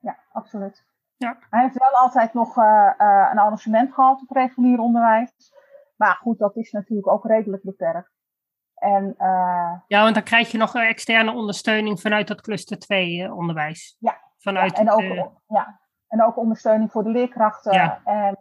[0.00, 0.84] Ja, absoluut.
[1.16, 1.38] Ja.
[1.50, 5.52] Hij heeft wel altijd nog eh, eh, een arrangement gehad op regulier onderwijs.
[5.96, 8.10] Maar goed, dat is natuurlijk ook redelijk beperkt.
[8.74, 13.36] En eh, Ja, want dan krijg je nog externe ondersteuning vanuit dat cluster 2 eh,
[13.36, 13.96] onderwijs.
[13.98, 17.72] Ja, Vanuit ja, en, ook, ja, en ook ondersteuning voor de leerkrachten.
[17.72, 18.00] Ja.
[18.04, 18.38] En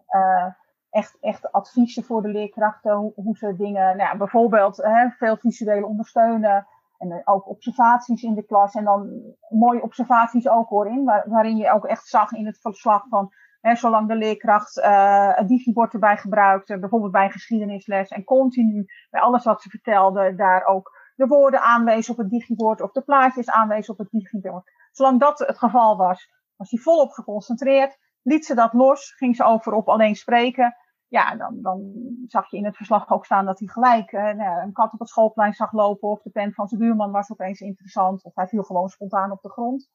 [0.98, 3.14] echt, echt adviezen voor de leerkrachten.
[3.16, 6.68] Hoe, ze dingen, nou bijvoorbeeld hè, veel visuele ondersteunen.
[6.98, 8.74] En ook observaties in de klas.
[8.74, 9.10] En dan
[9.50, 11.04] mooie observaties ook hoor in.
[11.04, 13.30] Waar, waarin je ook echt zag in het verslag van.
[13.62, 16.80] Hè, zolang de leerkracht eh, het digibord erbij gebruikte.
[16.80, 18.10] Bijvoorbeeld bij een geschiedenisles.
[18.10, 20.36] En continu bij alles wat ze vertelde.
[20.36, 22.82] Daar ook de woorden aanwezen op het digibord.
[22.82, 24.72] Of de plaatjes aanwezen op het digibord.
[24.92, 27.98] Zolang dat het geval was, was hij volop geconcentreerd.
[28.22, 30.76] Liet ze dat los, ging ze over op alleen spreken.
[31.10, 31.94] Ja, dan, dan
[32.26, 35.00] zag je in het verslag ook staan dat hij gelijk eh, nou een kat op
[35.00, 36.10] het schoolplein zag lopen.
[36.10, 38.24] Of de pen van zijn buurman was opeens interessant.
[38.24, 39.90] Of hij viel gewoon spontaan op de grond.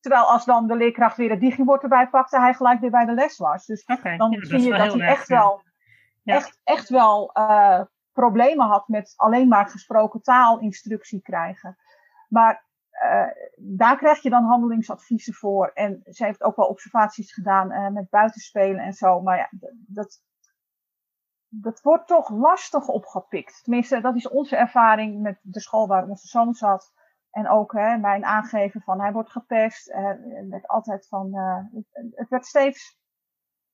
[0.00, 3.14] Terwijl als dan de leerkracht weer het digibord erbij pakte, hij gelijk weer bij de
[3.14, 3.66] les was.
[3.66, 5.36] Dus dan ja, zie je dat hij erg, echt ja.
[5.36, 5.62] wel,
[6.24, 7.80] echt, echt wel eh,
[8.12, 11.76] problemen had met alleen maar gesproken taal instructie krijgen.
[12.28, 13.26] Maar eh,
[13.56, 15.70] daar krijg je dan handelingsadviezen voor.
[15.74, 19.20] En ze heeft ook wel observaties gedaan met buitenspelen en zo.
[19.20, 19.48] Maar ja,
[19.86, 20.24] dat,
[21.60, 23.64] dat wordt toch lastig opgepikt.
[23.64, 26.92] Tenminste, dat is onze ervaring met de school waar onze zoon zat.
[27.30, 29.88] En ook hè, mijn aangeven van hij wordt gepest.
[29.88, 30.10] eh,
[30.48, 31.80] met altijd van, eh,
[32.14, 32.98] het, werd steeds,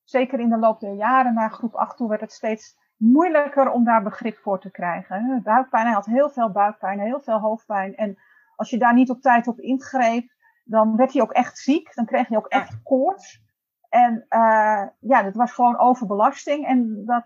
[0.04, 3.84] zeker in de loop der jaren naar groep 8 toe, werd het steeds moeilijker om
[3.84, 5.40] daar begrip voor te krijgen.
[5.42, 7.94] Buikpijn, hij had heel veel buikpijn, heel veel hoofdpijn.
[7.94, 8.18] En
[8.56, 10.30] als je daar niet op tijd op ingreep,
[10.64, 11.94] dan werd hij ook echt ziek.
[11.94, 13.41] Dan kreeg hij ook echt koorts.
[13.92, 16.66] En eh, ja, dat was gewoon overbelasting.
[16.66, 17.24] En dat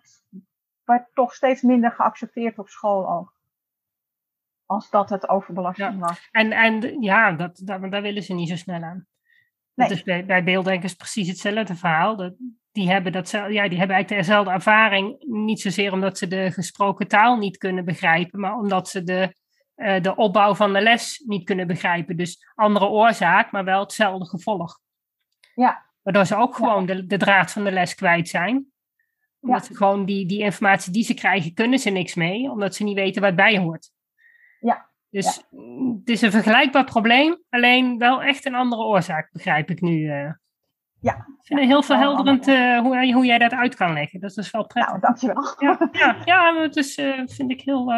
[0.84, 3.34] werd toch steeds minder geaccepteerd op school ook.
[4.64, 6.28] Als dat het overbelasting was.
[6.30, 9.06] En, en ja, dat, dat, daar willen ze niet zo snel aan.
[9.74, 9.88] Nee.
[9.88, 12.16] Dat is bij, bij beelddenkers precies hetzelfde verhaal.
[12.16, 12.34] Dat,
[12.72, 15.24] die, hebben dat, ja, die hebben eigenlijk dezelfde ervaring.
[15.26, 19.34] Niet zozeer omdat ze de gesproken taal niet kunnen begrijpen, maar omdat ze de,
[19.74, 22.16] eh, de opbouw van de les niet kunnen begrijpen.
[22.16, 24.78] Dus andere oorzaak, maar wel hetzelfde gevolg.
[25.54, 28.66] Ja, Waardoor ze ook gewoon de, de draad van de les kwijt zijn.
[29.40, 32.50] Omdat ze gewoon die, die informatie die ze krijgen, kunnen ze niks mee.
[32.50, 33.90] Omdat ze niet weten wat bij hoort.
[34.60, 34.90] Ja.
[35.10, 35.46] Dus
[35.98, 37.42] het is een vergelijkbaar probleem.
[37.50, 39.92] Alleen wel echt een andere oorzaak, begrijp ik nu.
[39.92, 40.32] Uh.
[41.00, 41.14] Ja.
[41.14, 44.20] Ik vind het heel verhelderend uh, hoe, hoe jij dat uit kan leggen.
[44.20, 44.92] Dat is wel prettig.
[44.92, 45.54] Nou, dankjewel.
[45.58, 47.92] Ja, ja, ja dat is, uh, vind ik heel,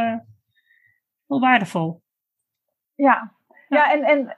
[1.27, 2.03] heel waardevol.
[2.95, 3.35] Ja,
[3.69, 3.93] ja.
[3.93, 4.37] en, en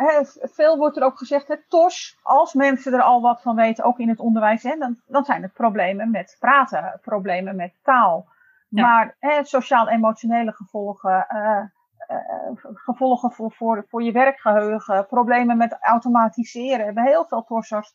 [0.00, 3.84] He, veel wordt er ook gezegd, hè, TOS, als mensen er al wat van weten,
[3.84, 8.28] ook in het onderwijs, dan, dan zijn het problemen met praten, problemen met taal.
[8.68, 11.62] Maar sociaal-emotionele gevolgen, uh,
[12.08, 17.94] uh, gevolgen voor, voor, voor je werkgeheugen, problemen met automatiseren, we hebben heel veel tossers.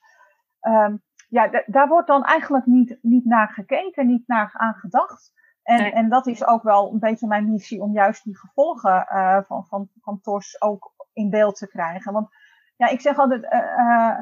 [0.61, 5.33] Um, ja, daar wordt dan eigenlijk niet, niet naar gekeken, niet naar aan gedacht.
[5.63, 9.39] En, en dat is ook wel een beetje mijn missie om juist die gevolgen uh,
[9.41, 12.13] van, van, van TOS ook in beeld te krijgen.
[12.13, 12.27] Want
[12.75, 14.19] ja, ik zeg altijd, uh,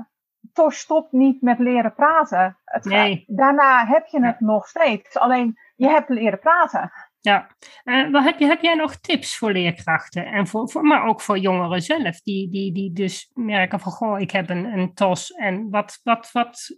[0.54, 2.58] TOS stopt niet met leren praten.
[2.66, 3.24] Het nee.
[3.28, 5.18] daarna heb je het nog steeds.
[5.18, 6.92] Alleen je hebt leren praten.
[7.20, 7.48] Ja,
[7.84, 10.26] uh, wat heb, je, heb jij nog tips voor leerkrachten?
[10.26, 14.20] En voor, voor, maar ook voor jongeren zelf, die, die, die dus merken van, goh,
[14.20, 15.32] ik heb een, een TOS.
[15.32, 16.78] En wat, wat, wat,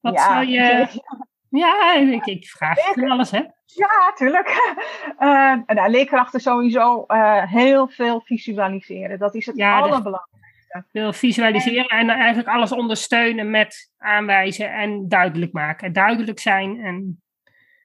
[0.00, 0.86] wat ja, zou je...
[1.50, 3.42] Ja, ik, ik vraag van alles, hè?
[3.64, 4.74] Ja, tuurlijk.
[5.18, 9.18] Uh, nou, leerkrachten sowieso uh, heel veel visualiseren.
[9.18, 10.84] Dat is het ja, allerbelangrijkste.
[10.90, 15.92] Veel visualiseren en, en eigenlijk alles ondersteunen met aanwijzen en duidelijk maken.
[15.92, 17.22] Duidelijk zijn en...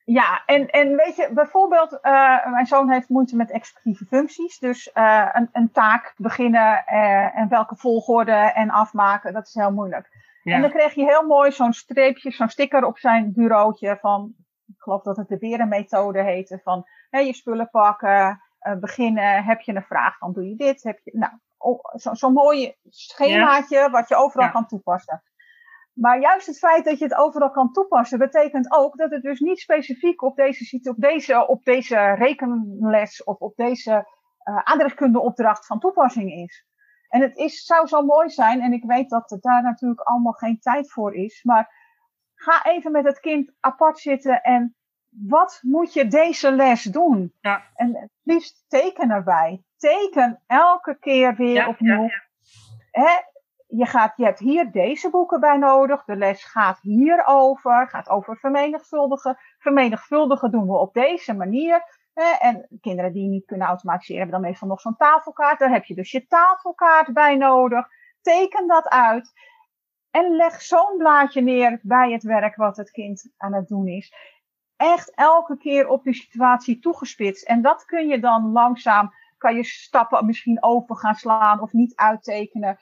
[0.04, 4.60] Ja, en, en weet je, bijvoorbeeld, uh, mijn zoon heeft moeite met executieve functies.
[4.60, 6.86] Dus een, een taak beginnen
[7.34, 10.10] en welke volgorde en afmaken, dat is heel moeilijk.
[10.54, 14.34] En dan kreeg je heel mooi zo'n streepje, zo'n sticker op zijn bureautje van,
[14.68, 19.62] ik geloof dat het de berenmethode heette, van hè, je spullen pakken, uh, beginnen, heb
[19.62, 21.34] je een vraag, dan doe je dit, heb je, nou,
[21.94, 25.24] zo'n zo mooi schemaatje wat je overal kan toepassen.
[25.94, 29.40] Maar juist het feit dat je het overal kan toepassen, betekent ook dat het dus
[29.40, 35.80] niet specifiek op deze, op deze, op deze rekenles of op deze uh, aardrijkskundeopdracht van
[35.80, 36.66] toepassing is.
[37.16, 40.32] En het is, zou zo mooi zijn, en ik weet dat er daar natuurlijk allemaal
[40.32, 41.72] geen tijd voor is, maar
[42.36, 44.76] ga even met het kind apart zitten en
[45.10, 47.34] wat moet je deze les doen?
[47.42, 47.64] Ja.
[47.76, 49.64] En het liefst teken erbij.
[49.78, 52.10] Teken elke keer weer ja, opnieuw.
[52.92, 53.24] Ja,
[53.68, 56.04] je, gaat, je hebt hier deze boeken bij nodig.
[56.04, 57.88] De les gaat hierover.
[57.90, 59.38] Gaat over vermenigvuldigen.
[59.58, 61.84] Vermenigvuldigen doen we op deze manier.
[62.16, 65.60] En kinderen die niet kunnen automatiseren hebben dan meestal nog zo'n tafelkaart.
[65.60, 67.88] Daar heb je dus je tafelkaart bij nodig.
[68.22, 69.34] Teken dat uit.
[70.12, 74.14] En leg zo'n blaadje neer bij het werk wat het kind aan het doen is.
[74.76, 77.46] Echt elke keer op de situatie toegespitst.
[77.48, 81.96] En dat kun je dan langzaam, kan je stappen misschien over gaan slaan of niet
[81.96, 82.80] uittekenen.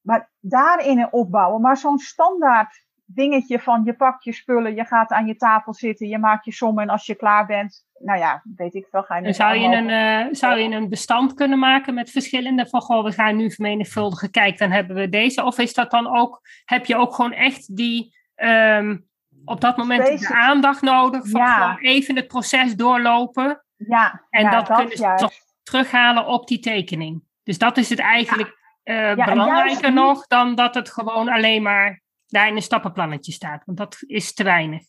[0.00, 1.60] Maar daarin opbouwen.
[1.60, 6.08] Maar zo'n standaard dingetje van je pakt je spullen, je gaat aan je tafel zitten,
[6.08, 9.16] je maakt je sommen en als je klaar bent, nou ja, weet ik veel, ga
[9.16, 9.26] je...
[9.26, 13.04] En zou je, een, uh, zou je een bestand kunnen maken met verschillende van, goh,
[13.04, 15.44] we gaan nu vermenigvuldigen, kijk, dan hebben we deze.
[15.44, 19.08] Of is dat dan ook, heb je ook gewoon echt die, um,
[19.44, 21.78] op dat moment de aandacht nodig van ja.
[21.80, 23.64] even het proces doorlopen.
[23.76, 27.22] Ja, En ja, dat, dat kunnen ze toch terughalen op die tekening.
[27.42, 32.48] Dus dat is het eigenlijk eh, belangrijker nog dan dat het gewoon alleen maar daar
[32.48, 33.62] in een stappenplannetje staat.
[33.64, 34.82] Want dat is te weinig.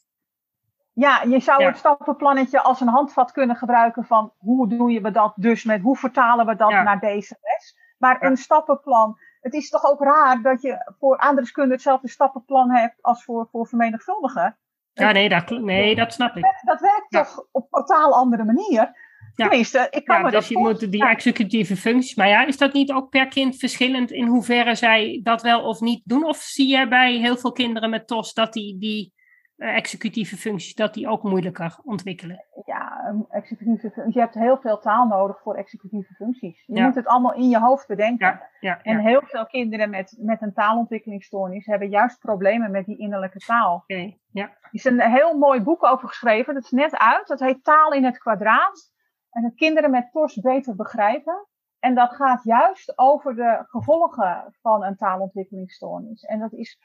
[0.94, 1.68] Ja, je zou Ja.
[1.68, 5.98] het stappenplannetje als een handvat kunnen gebruiken van hoe doen we dat dus met hoe
[5.98, 6.84] vertalen we dat Ja.
[6.84, 7.78] naar deze les.
[7.98, 8.28] Maar Ja.
[8.30, 13.24] een stappenplan, het is toch ook raar dat je voor aardrijkskunde hetzelfde stappenplan hebt als
[13.24, 14.58] voor, voor vermenigvuldigen.
[14.94, 16.62] Ja, nee, dat, nee, dat snap ik.
[16.62, 19.07] Dat werkt toch op een totaal andere manier.
[19.38, 19.48] Ja.
[19.48, 22.16] Tenminste, ik kan Ja, me dus dat je moet die executieve functies.
[22.16, 25.80] Maar ja, is dat niet ook per kind verschillend in hoeverre zij dat wel of
[25.80, 26.24] niet doen?
[26.26, 29.14] Of zie je bij heel veel kinderen met TOS dat die, die
[29.58, 32.46] eh, executieve functies dat die ook moeilijker ontwikkelen?
[32.66, 34.06] Ja, een executieve.
[34.10, 36.64] Je hebt heel veel taal nodig voor executieve functies.
[36.66, 36.86] Je Ja.
[36.86, 38.42] moet het allemaal in je hoofd bedenken.
[38.60, 43.40] Ja, En heel veel kinderen met, met een taalontwikkelingsstoornis hebben juist problemen met die innerlijke
[43.40, 43.76] taal.
[43.76, 44.44] Oké, ja.
[44.44, 47.28] Er is een heel mooi boek over geschreven, dat is net uit.
[47.28, 48.96] Dat heet Taal in het kwadraat.
[49.38, 51.48] En dat kinderen met TOS beter begrijpen.
[51.80, 56.24] En dat gaat juist over de gevolgen van een taalontwikkelingsstoornis.
[56.24, 56.80] En dat is,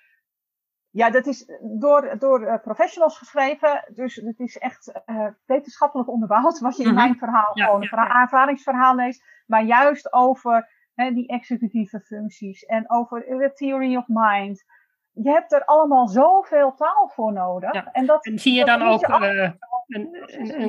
[0.91, 1.47] ja, dat is
[1.79, 3.85] door, door eh, professionals geschreven.
[3.95, 6.59] Dus het is echt eh, wetenschappelijk onderbouwd.
[6.61, 6.99] Wat je in Mhm.
[6.99, 8.21] mijn verhaal Ja, gewoon een ja.
[8.21, 9.25] ervaringsverhaal leest.
[9.47, 12.65] Maar juist over hè, die executieve functies.
[12.65, 14.65] En over de theory of mind.
[15.13, 17.73] Je hebt er allemaal zoveel taal voor nodig.
[17.73, 17.93] Ja.
[17.93, 19.01] En, dat, En zie je dat dan ook.
[19.01, 19.53] je allemaal eh,
[19.87, 20.25] een,
[20.61, 20.63] een,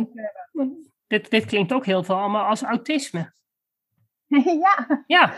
[0.54, 3.34] een- dit, dit klinkt ook heel veel allemaal als autisme.
[4.66, 5.34] ja, Ja,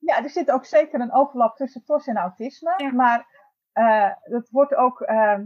[0.00, 2.92] ja, er zit ook zeker een overlap tussen TOS en autisme.
[2.94, 3.26] Maar
[3.74, 5.00] uh, dat wordt ook.
[5.00, 5.38] Uh,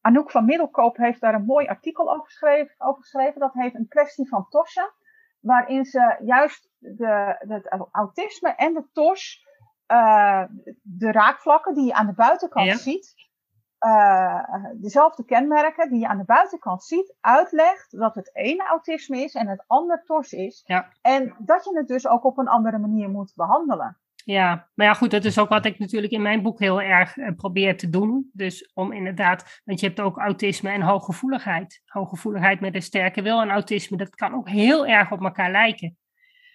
[0.00, 2.74] Anouk van Middelkoop heeft daar een mooi artikel over geschreven.
[2.78, 3.40] Over geschreven.
[3.40, 4.92] Dat heet Een kwestie van tossen.
[5.40, 9.46] Waarin ze juist de, het autisme en de TOS,
[9.92, 10.44] uh,
[10.82, 13.14] de raakvlakken die je aan de buitenkant ziet,
[13.86, 19.34] uh, dezelfde kenmerken die je aan de buitenkant ziet, uitlegt dat het ene autisme is
[19.34, 20.62] en het ander TOS is.
[20.66, 20.88] Ja.
[21.02, 23.98] En dat je het dus ook op een andere manier moet behandelen.
[24.24, 27.16] Ja, maar ja goed, dat is ook wat ik natuurlijk in mijn boek heel erg
[27.16, 28.30] uh, probeer te doen.
[28.32, 31.82] Dus om inderdaad, want je hebt ook autisme en hooggevoeligheid.
[31.84, 35.96] Hooggevoeligheid met een sterke wil en autisme, dat kan ook heel erg op elkaar lijken.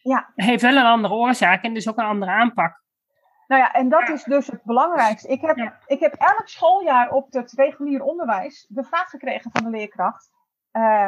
[0.01, 0.31] Ja.
[0.35, 2.83] Heeft wel een andere oorzaak en dus ook een andere aanpak.
[3.49, 5.27] Nou ja, en dat is dus het belangrijkste.
[5.27, 9.69] Ik heb, ik heb elk schooljaar op het regulier onderwijs de vraag gekregen van de
[9.69, 10.29] leerkracht:
[10.71, 11.07] uh,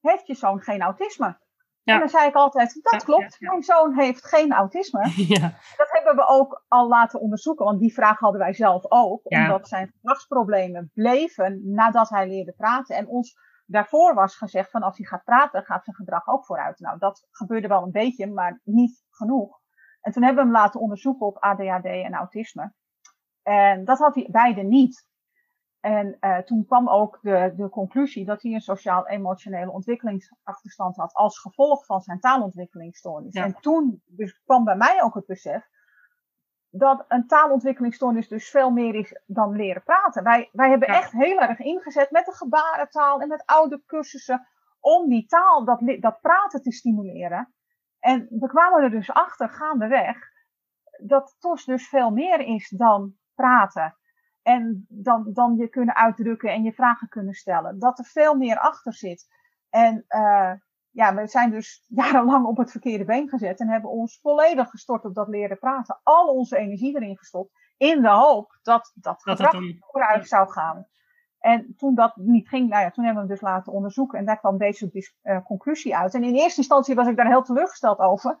[0.00, 1.38] Heeft je zoon geen autisme?
[1.82, 1.94] Ja.
[1.94, 5.00] En dan zei ik altijd: Dat klopt, mijn zoon heeft geen autisme.
[5.76, 9.68] Dat hebben we ook al laten onderzoeken, want die vraag hadden wij zelf ook, omdat
[9.68, 12.96] zijn gedragsproblemen bleven nadat hij leerde praten.
[12.96, 13.34] En ons
[13.66, 16.78] daarvoor was gezegd: van als hij gaat praten, gaat zijn gedrag ook vooruit.
[16.78, 19.60] Nou, dat gebeurde wel een beetje, maar niet genoeg.
[20.02, 22.72] En toen hebben we hem laten onderzoeken op ADHD en autisme.
[23.42, 25.06] En dat had hij beide niet.
[25.80, 31.38] En uh, toen kwam ook de, de conclusie dat hij een sociaal-emotionele ontwikkelingsachterstand had als
[31.38, 33.34] gevolg van zijn taalontwikkelingsstoornis.
[33.34, 35.68] En toen dus kwam bij mij ook het besef
[36.74, 40.22] dat een taalontwikkelingsstoornis dus veel meer is dan leren praten.
[40.22, 44.46] Wij, wij hebben echt heel erg ingezet met de gebarentaal en met oude cursussen
[44.80, 47.54] om die taal, dat, dat praten te stimuleren.
[48.02, 50.16] En we kwamen er dus achter, gaandeweg,
[51.04, 53.96] dat TOS dus veel meer is dan praten.
[54.42, 57.78] En dan, dan je kunnen uitdrukken en je vragen kunnen stellen.
[57.78, 59.26] Dat er veel meer achter zit.
[59.70, 60.52] En uh,
[60.90, 65.04] ja, we zijn dus jarenlang op het verkeerde been gezet en hebben ons volledig gestort
[65.04, 66.00] op dat leren praten.
[66.02, 67.52] Al onze energie erin gestopt.
[67.76, 70.86] In de hoop dat dat, dat gedrag vooruit zou gaan.
[71.42, 74.18] En toen dat niet ging, nou ja, toen hebben we hem dus laten onderzoeken.
[74.18, 76.14] En daar kwam deze uh, conclusie uit.
[76.14, 78.38] En in eerste instantie was ik daar heel teleurgesteld over.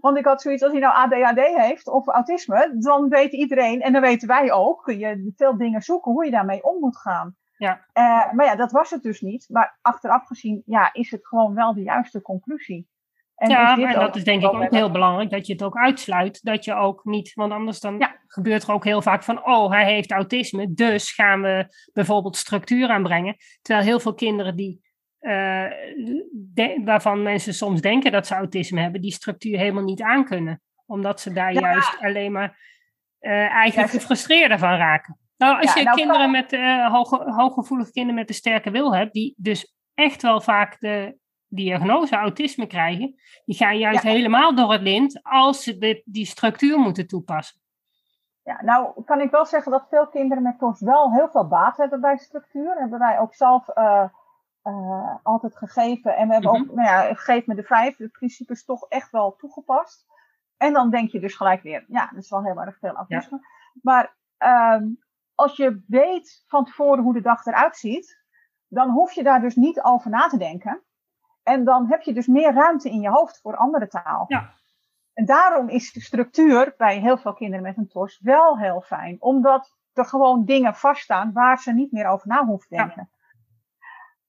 [0.00, 3.92] Want ik had zoiets, als hij nou ADHD heeft of autisme, dan weet iedereen, en
[3.92, 7.36] dan weten wij ook, kun je veel dingen zoeken hoe je daarmee om moet gaan.
[7.56, 7.84] Ja.
[7.94, 9.46] Uh, maar ja, dat was het dus niet.
[9.48, 12.88] Maar achteraf gezien, ja, is het gewoon wel de juiste conclusie.
[13.38, 16.44] En ja, maar dat is denk ik ook heel belangrijk, dat je het ook uitsluit.
[16.44, 19.92] Dat je ook niet, want anders dan gebeurt er ook heel vaak van, oh, hij
[19.92, 23.36] heeft autisme, dus gaan we bijvoorbeeld structuur aanbrengen.
[23.62, 24.80] Terwijl heel veel kinderen die,
[25.20, 25.64] uh,
[26.84, 30.62] waarvan mensen soms denken dat ze autisme hebben, die structuur helemaal niet aankunnen.
[30.86, 32.58] Omdat ze daar juist alleen maar
[33.20, 35.18] uh, eigenlijk ja, gefrustreerd van raken.
[35.36, 39.12] Nou, als je nou, kinderen met, uh, hoge, hooggevoelige kinderen met een sterke wil hebt,
[39.12, 41.16] die dus echt wel vaak de
[41.48, 47.06] diagnose autisme krijgen, die gaan juist helemaal door het lint als ze die structuur moeten
[47.06, 47.60] toepassen.
[48.42, 51.76] Ja, nou kan ik wel zeggen dat veel kinderen met TOS wel heel veel baat
[51.76, 52.64] hebben bij structuur.
[52.64, 54.04] Dat hebben wij ook zelf uh,
[54.64, 56.16] uh, altijd gegeven.
[56.16, 56.74] En we hebben ook, mhm.
[56.74, 60.06] nou ja, geef me de vijf, de principes toch echt wel toegepast.
[60.56, 63.40] En dan denk je dus gelijk weer, ja, dat is wel heel erg veel autisme.
[63.82, 64.16] Maar
[64.74, 64.98] um,
[65.34, 68.22] als je weet van tevoren hoe de dag eruit ziet,
[68.68, 70.82] dan hoef je daar dus niet over na te denken.
[71.48, 74.24] En dan heb je dus meer ruimte in je hoofd voor andere taal.
[74.28, 74.50] Ja.
[75.12, 79.16] En daarom is de structuur bij heel veel kinderen met een TOS wel heel fijn.
[79.18, 83.10] Omdat er gewoon dingen vaststaan waar ze niet meer over na hoeven denken.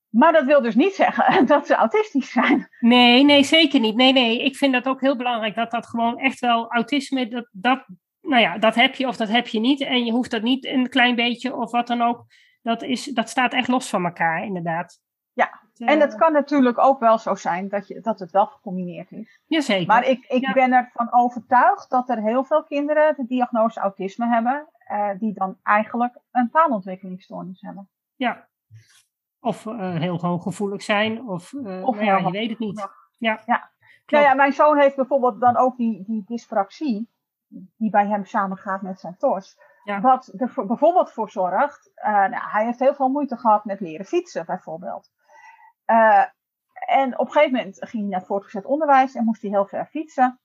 [0.10, 2.70] Maar dat wil dus niet zeggen dat ze autistisch zijn.
[2.80, 3.96] Nee, nee, zeker niet.
[3.96, 7.50] Nee, nee, ik vind dat ook heel belangrijk dat dat gewoon echt wel autisme, dat,
[7.52, 7.86] dat,
[8.22, 9.82] nou ja, dat heb je of dat heb je niet.
[9.82, 12.26] En je hoeft dat niet een klein beetje of wat dan ook.
[12.62, 15.00] Dat, is, dat staat echt los van elkaar, inderdaad.
[15.34, 19.12] Ja, en het kan natuurlijk ook wel zo zijn dat, je, dat het wel gecombineerd
[19.12, 19.40] is.
[19.46, 19.88] Jazeker.
[19.88, 24.68] Maar ik, ik ben ervan overtuigd dat er heel veel kinderen de diagnose autisme hebben,
[24.92, 27.90] uh, die dan eigenlijk een taalontwikkelingsstoornis hebben.
[28.16, 28.48] Ja.
[29.40, 32.88] Of uh, heel hooggevoelig zijn, of, uh, of nou ja, je weet het niet.
[33.18, 33.42] Ja.
[33.46, 33.72] Ja.
[34.06, 37.10] Nou ja, mijn zoon heeft bijvoorbeeld dan ook die, die dyspraxie,
[37.78, 39.18] die bij hem samengaat met zijn.
[39.84, 40.02] Ja.
[40.02, 44.46] Wat er bijvoorbeeld voor zorgt, nou, hij heeft heel veel moeite gehad met leren fietsen
[44.46, 45.12] bijvoorbeeld.
[45.90, 46.26] Uh,
[46.88, 49.66] en op een gegeven moment ging hij naar het voortgezet onderwijs en moest hij heel
[49.66, 50.40] ver fietsen.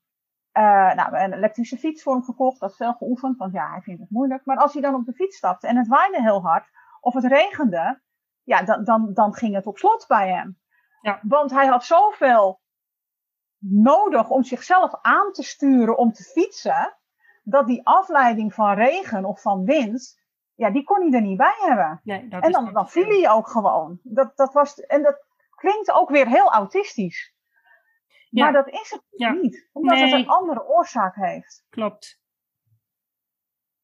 [0.58, 3.80] Uh, nou, een elektrische fiets voor hem gekocht, dat is veel geoefend, want ja, hij
[3.80, 4.44] vindt het moeilijk.
[4.44, 6.68] Maar als hij dan op de fiets stapte en het waaide heel hard,
[7.00, 8.00] of het regende,
[8.42, 10.58] ja, dan, dan, dan ging het op slot bij hem.
[11.00, 11.20] Ja.
[11.22, 12.60] Want hij had zoveel
[13.58, 16.96] nodig om zichzelf aan te sturen om te fietsen,
[17.42, 20.22] dat die afleiding van regen of van wind,
[20.54, 22.00] ja, die kon hij er niet bij hebben.
[22.02, 24.00] Nee, en dan, dan viel hij ook gewoon.
[24.02, 25.24] Dat, dat was, en dat,
[25.64, 27.32] klinkt ook weer heel autistisch.
[28.30, 31.64] Maar dat is het niet, omdat het een andere oorzaak heeft.
[31.68, 32.20] Klopt.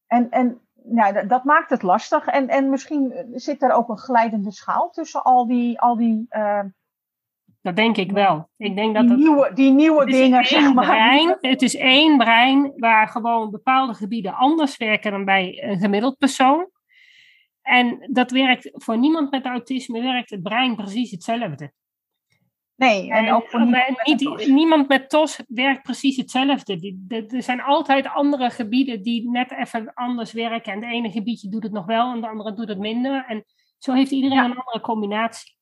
[0.06, 0.60] En, en
[0.94, 2.26] ja, dat maakt het lastig.
[2.26, 6.64] En, en misschien zit er ook een glijdende schaal tussen al die, al die uh,
[7.62, 8.48] dat denk ik wel.
[8.56, 10.86] Ik denk dat die, nieuwe, die nieuwe dingen, zeg maar.
[10.86, 16.18] Brein, het is één brein waar gewoon bepaalde gebieden anders werken dan bij een gemiddeld
[16.18, 16.68] persoon.
[17.62, 21.72] En dat werkt voor niemand met autisme, werkt het brein precies hetzelfde.
[22.76, 26.96] Nee, en, ook voor niemand, niet, met niemand met TOS werkt precies hetzelfde.
[27.28, 30.72] Er zijn altijd andere gebieden die net even anders werken.
[30.72, 33.24] En het ene gebiedje doet het nog wel en de andere doet het minder.
[33.28, 33.44] En
[33.78, 35.58] zo heeft iedereen een andere combinatie.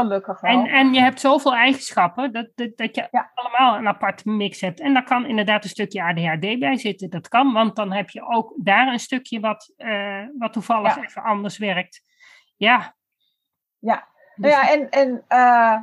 [0.00, 0.50] Gelukkig wel.
[0.50, 4.80] En, en je hebt zoveel eigenschappen dat, dat, dat je allemaal een aparte mix hebt.
[4.80, 7.10] En daar kan inderdaad een stukje ADHD bij zitten.
[7.10, 11.22] Dat kan, want dan heb je ook daar een stukje wat, uh, wat toevallig even
[11.22, 12.02] anders werkt.
[12.56, 12.94] Ja.
[13.78, 15.76] Ja, dus nou ja en, en uh,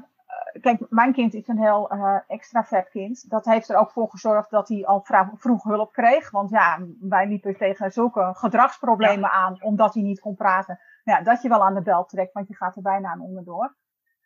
[0.62, 3.30] kijk, mijn kind is een heel uh, extravert kind.
[3.30, 5.06] Dat heeft er ook voor gezorgd dat hij al
[5.38, 6.32] vroeg hulp kreeg.
[6.32, 10.80] Want ja, wij liepen tegen zulke gedragsproblemen aan, omdat hij niet kon praten.
[11.04, 13.22] Nou ja, dat je wel aan de bel trekt, want je gaat er bijna aan
[13.22, 13.76] onderdoor.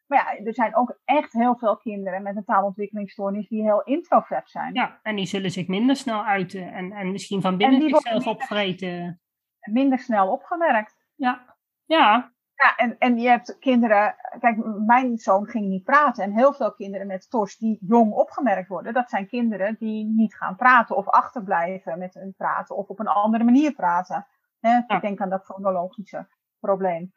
[0.07, 4.49] Maar ja, er zijn ook echt heel veel kinderen met een taalontwikkelingsstoornis die heel introvert
[4.49, 4.73] zijn.
[4.73, 9.21] Ja, en die zullen zich minder snel uiten en, en misschien van binnen zichzelf opvreten.
[9.59, 10.95] Minder snel opgemerkt.
[11.15, 11.55] Ja,
[11.85, 12.35] ja.
[12.53, 16.23] Ja, en, en je hebt kinderen, kijk, mijn zoon ging niet praten.
[16.23, 20.35] En heel veel kinderen met TOS die jong opgemerkt worden, dat zijn kinderen die niet
[20.35, 24.27] gaan praten of achterblijven met hun praten of op een andere manier praten.
[24.87, 26.27] Ik denk aan dat fonologische
[26.59, 27.13] probleem.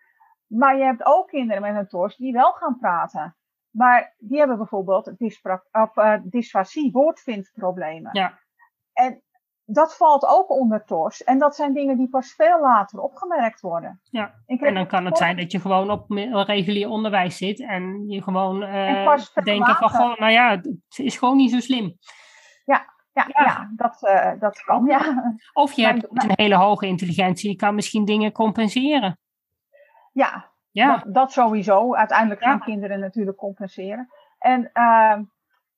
[0.50, 3.36] Maar je hebt ook kinderen met een TOS die wel gaan praten.
[3.70, 5.12] Maar die hebben bijvoorbeeld
[5.72, 8.10] of, uh, dysfasie, woordvindproblemen.
[8.12, 8.38] Ja.
[8.92, 9.22] En
[9.64, 11.24] dat valt ook onder TOS.
[11.24, 14.00] En dat zijn dingen die pas veel later opgemerkt worden.
[14.02, 16.10] Ja, en dan kan het zijn dat je gewoon op
[16.46, 21.36] regulier onderwijs zit en je gewoon uh, denkt van, gewoon, nou ja, het is gewoon
[21.36, 21.96] niet zo slim.
[22.64, 23.70] Ja, ja, ja.
[23.76, 25.34] dat, uh, dat kan, ja.
[25.52, 29.18] Of je hebt een hele hoge intelligentie, je kan misschien dingen compenseren.
[30.20, 30.96] Ja, ja.
[30.96, 31.94] Dat, dat sowieso.
[31.94, 34.08] Uiteindelijk gaan kinderen natuurlijk compenseren.
[34.38, 35.18] En uh,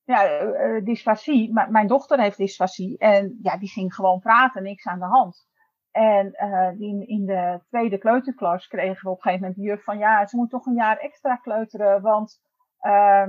[0.04, 1.52] ja, uh, dysfasie.
[1.68, 2.98] mijn dochter heeft dysfasie.
[2.98, 5.46] En ja, die ging gewoon praten, niks aan de hand.
[5.90, 9.84] En uh, die in de tweede kleuterklas kregen we op een gegeven moment de juf
[9.84, 12.40] van ja, ze moet toch een jaar extra kleuteren, want
[12.82, 13.28] uh,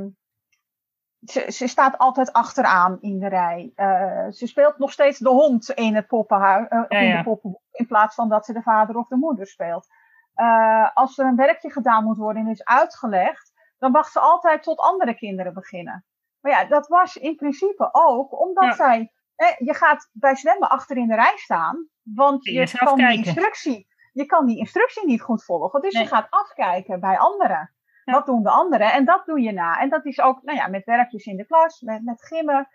[1.21, 3.71] ze, ze, staat altijd achteraan in de rij.
[3.75, 7.87] Uh, ze speelt nog steeds de hond in het poppenhuis, uh, ja, in, de in
[7.87, 9.87] plaats van dat ze de vader of de moeder speelt
[10.35, 14.63] uh, als er een werkje gedaan moet worden en is uitgelegd, dan mag ze altijd
[14.63, 16.05] tot andere kinderen beginnen.
[16.39, 19.11] Maar ja, dat was in principe ook omdat zij,
[19.57, 24.25] je gaat bij zwemmen achter in de rij staan, want je, kan die instructie, je
[24.25, 25.81] kan die instructie niet goed volgen.
[25.81, 27.73] Dus je gaat afkijken bij anderen.
[28.05, 28.91] Wat doen de anderen?
[28.91, 29.79] En dat doe je na.
[29.79, 32.67] En dat is ook, nou ja, met werkjes in de klas, met, met gimmen.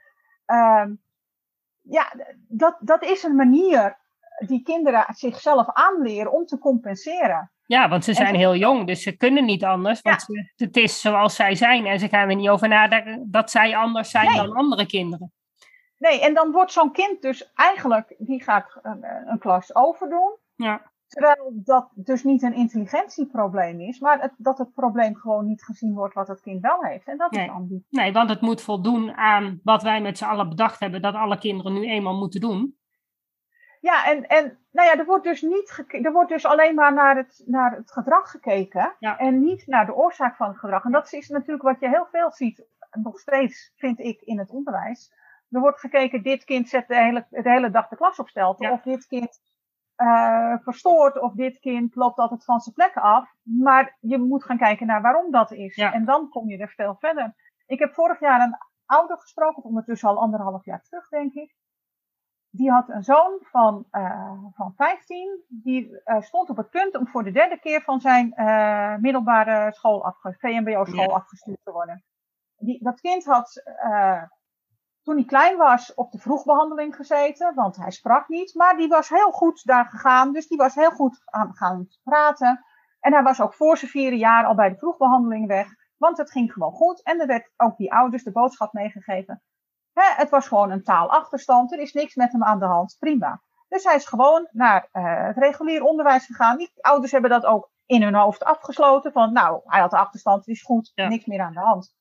[0.46, 0.84] Uh,
[1.82, 2.12] ja,
[2.48, 3.98] dat, dat is een manier
[4.47, 7.51] die kinderen zichzelf aanleren om te compenseren.
[7.66, 10.01] Ja, want ze zijn heel jong, dus ze kunnen niet anders.
[10.01, 10.26] Want
[10.57, 14.11] het is zoals zij zijn en ze gaan er niet over nadenken dat zij anders
[14.11, 15.32] zijn dan andere kinderen.
[15.99, 20.36] Nee, en dan wordt zo'n kind dus eigenlijk, die gaat een, een klas overdoen.
[20.55, 20.91] Ja.
[21.09, 25.95] Terwijl dat dus niet een intelligentieprobleem is, maar het, dat het probleem gewoon niet gezien
[25.95, 27.07] wordt wat het kind wel heeft.
[27.07, 27.45] En dat nee.
[27.45, 27.86] is ambitie.
[27.91, 31.39] Nee, want het moet voldoen aan wat wij met z'n allen bedacht hebben dat alle
[31.39, 32.76] kinderen nu eenmaal moeten doen.
[33.81, 37.16] Ja, en, en nou ja, er wordt dus, niet er wordt dus alleen maar naar
[37.16, 40.85] het, naar het gedrag gekeken en niet naar de oorzaak van het gedrag.
[40.85, 44.51] En dat is natuurlijk wat je heel veel ziet, nog steeds vind ik in het
[44.51, 45.12] onderwijs.
[45.51, 48.70] Er wordt gekeken, dit kind zet de hele, de hele dag de klas op stelte,
[48.70, 49.41] of dit kind
[49.97, 53.35] uh, verstoort, of dit kind loopt altijd van zijn plek af.
[53.43, 55.76] Maar je moet gaan kijken naar waarom dat is.
[55.76, 57.35] En dan kom je er veel verder.
[57.66, 58.57] Ik heb vorig jaar een
[58.87, 61.57] ouder gesproken, ondertussen al anderhalf jaar terug, denk ik
[62.59, 65.44] die had een zoon van, uh, van 15.
[65.48, 69.72] Die uh, stond op het punt om voor de derde keer van zijn uh, middelbare
[69.72, 72.04] school, afge VMBO-school, afgestuurd te worden.
[72.56, 73.62] Die, dat kind had,
[75.02, 78.54] toen hij klein was, op de vroegbehandeling gezeten, want hij sprak niet.
[78.54, 82.64] Maar die was heel goed daar gegaan, dus die was heel goed aan gaan praten.
[83.00, 86.30] En hij was ook voor zijn vierde jaar al bij de vroegbehandeling weg, want het
[86.30, 87.02] ging gewoon goed.
[87.02, 89.42] En er werd ook die ouders de boodschap meegegeven
[90.16, 91.72] het was gewoon een taalachterstand.
[91.72, 92.96] Er is niks met hem aan de hand.
[92.99, 93.42] Prima.
[93.68, 96.57] Dus hij is gewoon naar uh, het regulier onderwijs gegaan.
[96.57, 99.12] Die ouders hebben dat ook in hun hoofd afgesloten.
[99.12, 101.94] Van nou, hij had de achterstand, het is goed, niks meer aan de hand.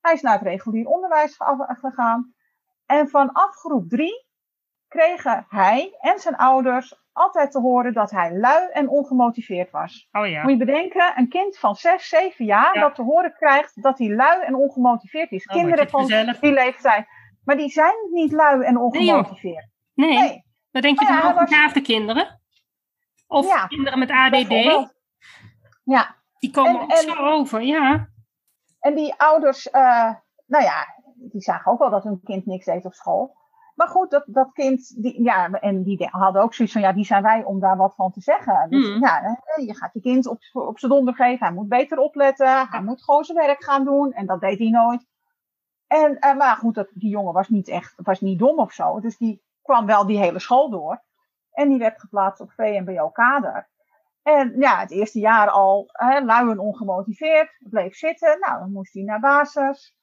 [0.00, 1.36] Hij is naar het regulier onderwijs
[1.68, 2.34] gegaan.
[2.86, 4.26] En vanaf groep drie
[4.88, 10.08] kregen hij en zijn ouders altijd te horen dat hij lui en ongemotiveerd was.
[10.12, 10.42] Oh ja.
[10.42, 12.80] Moet je bedenken, een kind van 6, 7 jaar Ja.
[12.80, 15.44] dat te horen krijgt dat hij lui en ongemotiveerd is.
[15.44, 16.06] Kinderen van
[16.40, 17.06] die leeftijd.
[17.48, 19.68] Maar die zijn niet lui en ongemotiveerd.
[19.94, 22.40] Nee, Nee, dan denk je ja, van hij was- hoogbegaafde kinderen.
[23.26, 23.66] Of Ja.
[23.66, 24.90] kinderen met ADD.
[25.84, 28.08] Ja, Die komen En- ook en- zo over, ja.
[28.80, 30.12] en die ouders, eh,
[30.46, 33.36] nou ja, die zagen ook wel dat hun kind niks deed op school.
[33.74, 36.92] Maar goed, dat, dat kind, die, ja, en die de- hadden ook zoiets van, ja,
[36.92, 38.70] die zijn wij om daar wat van te zeggen.
[38.70, 39.00] Dus Mhm.
[39.04, 42.82] ja, je gaat je kind op, op zijn donder geven, hij moet beter opletten, hij
[42.82, 44.12] moet gewoon zijn werk gaan doen.
[44.12, 45.06] En dat deed hij nooit.
[45.88, 49.00] En, eh, maar goed, dat, die jongen was niet echt, was niet dom of zo.
[49.00, 51.02] Dus die kwam wel die hele school door.
[51.52, 53.68] En die werd geplaatst op VMBO-kader.
[54.22, 58.38] En ja, het eerste jaar al hè, lui en ongemotiveerd, bleef zitten.
[58.40, 59.96] Nou, dan moest hij naar basis.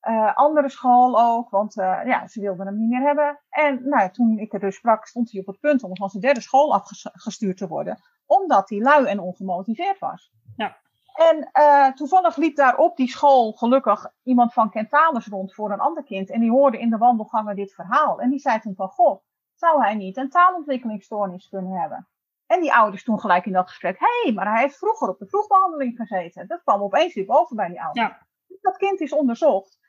[0.00, 3.40] Eh, andere school ook, want eh, ja, ze wilden hem niet meer hebben.
[3.48, 6.22] En nou, toen ik er dus sprak, stond hij op het punt om van zijn
[6.22, 7.98] derde school afgestuurd te worden.
[8.26, 10.32] Omdat hij lui en ongemotiveerd was.
[10.56, 10.76] Ja.
[11.12, 15.80] En eh, toevallig liep daar op die school gelukkig iemand van Kentalis rond voor een
[15.80, 16.30] ander kind.
[16.30, 18.20] En die hoorde in de wandelgangen dit verhaal.
[18.20, 19.22] En die zei toen van, goh,
[19.54, 22.08] zou hij niet een taalontwikkelingsstoornis kunnen hebben?
[22.46, 25.18] En die ouders toen gelijk in dat gesprek, hé, hey, maar hij heeft vroeger op
[25.18, 26.46] de vroegbehandeling gezeten.
[26.46, 28.06] Dat kwam opeens weer boven bij die ouders.
[28.06, 28.26] Ja.
[28.46, 29.80] Dus dat kind is onderzocht.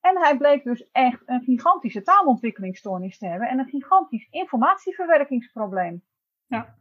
[0.00, 6.02] En hij bleek dus echt een gigantische taalontwikkelingsstoornis te hebben en een gigantisch informatieverwerkingsprobleem.
[6.46, 6.76] Ja.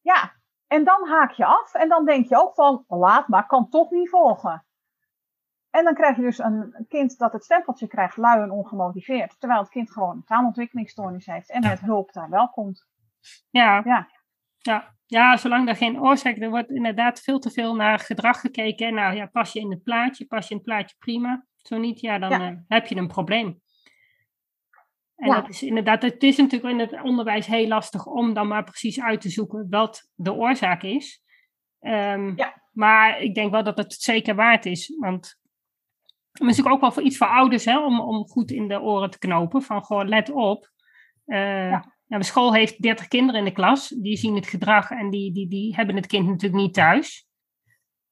[0.00, 0.32] Ja,
[0.68, 3.90] en dan haak je af en dan denk je ook van, laat maar, kan toch
[3.90, 4.62] niet volgen.
[5.70, 9.40] En dan krijg je dus een kind dat het stempeltje krijgt, lui en ongemotiveerd.
[9.40, 12.86] Terwijl het kind gewoon een taalontwikkelingsstoornis heeft en met hulp daar wel komt.
[13.50, 13.82] Ja.
[13.84, 14.08] Ja.
[14.58, 14.94] Ja.
[15.06, 18.86] ja, zolang er geen oorzaak er wordt inderdaad veel te veel naar gedrag gekeken.
[18.86, 21.46] En nou ja, pas je in het plaatje, pas je in het plaatje prima.
[21.56, 22.48] Zo niet, ja, dan Ja.
[22.48, 23.60] eh, heb je een probleem.
[25.18, 25.40] En Ja.
[25.40, 29.00] dat is inderdaad, het is natuurlijk in het onderwijs heel lastig om dan maar precies
[29.00, 31.22] uit te zoeken wat de oorzaak is.
[31.80, 32.62] Ehm, Ja.
[32.72, 34.94] Maar ik denk wel dat het zeker waard is.
[34.98, 35.26] Want
[36.32, 38.80] het is natuurlijk ook wel voor iets voor ouders hè, om, om goed in de
[38.80, 39.62] oren te knopen.
[39.62, 40.70] Van gewoon let op.
[41.24, 41.68] Ja.
[42.06, 43.88] ja, de school heeft 30 kinderen in de klas.
[43.88, 47.26] Die zien het gedrag en die, die, die hebben het kind natuurlijk niet thuis.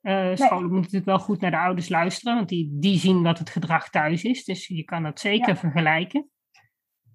[0.00, 3.38] Eh scholen moeten natuurlijk wel goed naar de ouders luisteren, want die, die zien wat
[3.38, 4.44] het gedrag thuis is.
[4.44, 5.56] Dus je kan dat zeker Ja.
[5.56, 6.30] vergelijken.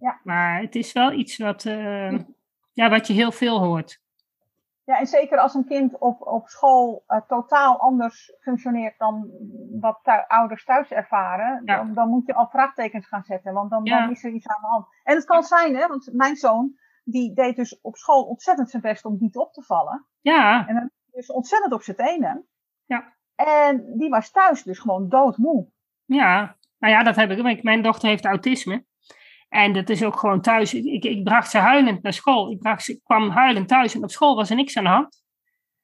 [0.01, 0.19] Ja.
[0.23, 2.19] Maar het is wel iets wat, eh,
[2.73, 3.99] ja, wat je heel veel hoort.
[4.83, 9.29] Ja, en zeker als een kind op, op school eh, totaal anders functioneert dan
[9.79, 11.75] wat thu- ouders thuis ervaren, Ja.
[11.77, 13.99] dan, dan moet je al vraagtekens gaan zetten, want dan, Ja.
[13.99, 14.85] dan is er iets aan de hand.
[15.03, 16.73] En het kan zijn, hè, want mijn zoon,
[17.03, 20.05] die deed dus op school ontzettend zijn best om niet op te vallen.
[20.21, 22.47] Ja, En dan dus ontzettend op zijn tenen.
[22.85, 23.13] Ja.
[23.35, 25.67] En die was thuis dus gewoon doodmoe.
[26.05, 26.55] ja.
[26.79, 27.31] Nou ja, dat heb.
[27.31, 28.85] Ik- Mijn dochter heeft autisme.
[29.51, 30.73] En dat is ook gewoon thuis.
[30.73, 32.51] Ik, ik, bracht ze huilend naar school.
[32.51, 34.89] Ik, bracht ze, ik kwam huilend thuis en op school was er niks aan de
[34.89, 35.23] hand.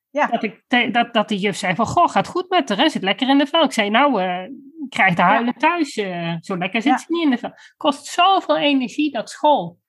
[0.10, 0.28] Ja.
[0.28, 0.64] Dat, ik,
[0.94, 2.90] dat, dat de juf zei van, goh, gaat goed met haar, hè?
[2.90, 3.64] zit lekker in de vel.
[3.64, 5.96] Ik zei, nou, ik krijg de huilen thuis.
[5.98, 6.98] eh, zo lekker zit Ja.
[6.98, 7.52] ze niet in de vel.
[7.78, 9.80] Kost zoveel energie, dat school.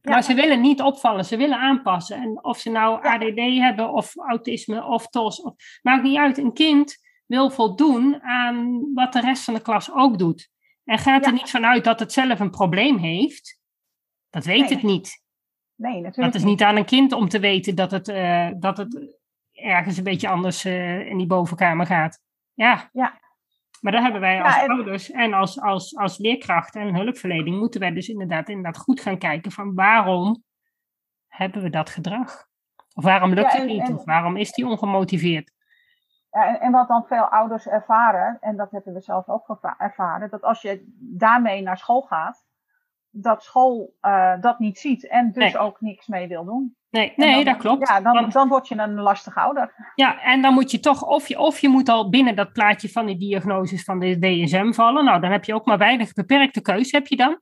[0.00, 0.10] Ja.
[0.10, 2.16] Maar ze willen niet opvallen, ze willen aanpassen.
[2.16, 3.06] En of ze nou.
[3.06, 6.38] ADD hebben, of autisme, of TOS, of, maakt niet uit.
[6.38, 10.50] Een kind wil voldoen aan wat de rest van de klas ook doet.
[10.88, 13.60] En gaat er niet vanuit dat het zelf een probleem heeft.
[14.30, 14.68] Dat weet Nee.
[14.68, 15.22] het niet.
[15.74, 18.76] Nee, natuurlijk Dat is niet aan een kind om te weten dat het, eh, dat
[18.76, 19.18] het
[19.52, 22.20] ergens een beetje anders eh, in die bovenkamer gaat.
[22.54, 22.88] Ja.
[22.92, 23.20] Ja.
[23.80, 27.58] Maar daar hebben wij Ja, als en- ouders en als, als, als leerkrachten en hulpverlening
[27.58, 30.44] moeten wij dus inderdaad, inderdaad goed gaan kijken van waarom
[31.26, 32.46] hebben we dat gedrag?
[32.94, 33.88] Of waarom lukt Ja, het niet?
[33.88, 35.52] en- Of waarom is die ongemotiveerd?
[36.46, 40.42] En, en wat dan veel ouders ervaren, en dat hebben we zelf ook ervaren, dat
[40.42, 42.46] als je daarmee naar school gaat,
[43.10, 45.58] dat school eh, dat niet ziet en dus Nee.
[45.58, 46.76] ook niks mee wil doen.
[46.90, 47.88] Nee, En nee dan- dat klopt.
[47.88, 49.92] Ja, dan, Want- dan word je een lastig ouder.
[49.94, 52.88] Ja, en dan moet je toch, of je, of je moet al binnen dat plaatje
[52.88, 55.04] van de diagnoses van de DSM vallen.
[55.04, 57.40] Nou, dan heb je ook maar weinig beperkte keuze, heb je dan.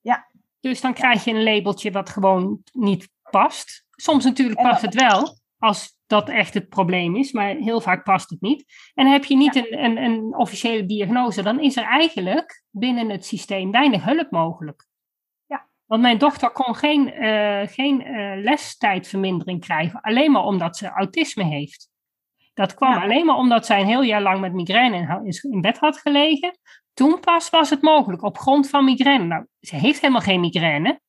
[0.00, 0.26] Ja.
[0.60, 3.84] Dus dan krijg je een labeltje wat gewoon niet past.
[3.90, 8.04] Soms natuurlijk past dan- het wel, als dat echt het probleem is, maar heel vaak
[8.04, 8.64] past het niet.
[8.94, 13.24] En heb je niet een, een, een officiële diagnose, dan is er eigenlijk binnen het
[13.26, 14.86] systeem weinig hulp mogelijk.
[15.46, 15.68] Ja.
[15.86, 21.44] Want mijn dochter kon geen, eh, geen eh, lestijdvermindering krijgen, alleen maar omdat ze autisme
[21.44, 21.88] heeft.
[22.54, 23.02] Dat kwam Ja.
[23.02, 26.58] alleen maar omdat zij een heel jaar lang met migraine in, in bed had gelegen.
[26.94, 29.24] Toen pas was het mogelijk, op grond van migraine.
[29.24, 31.00] Nou, ze heeft helemaal geen migraine.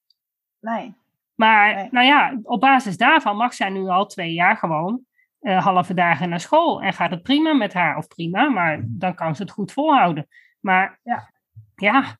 [0.60, 0.94] Nee.
[1.38, 1.88] Maar Nee.
[1.92, 5.02] nou ja, op basis daarvan mag zij nu al twee jaar gewoon
[5.40, 6.82] eh, halve dagen naar school.
[6.82, 10.28] En gaat het prima met haar, of prima, maar dan kan ze het goed volhouden.
[10.60, 11.32] Maar Ja.
[11.76, 12.18] ja,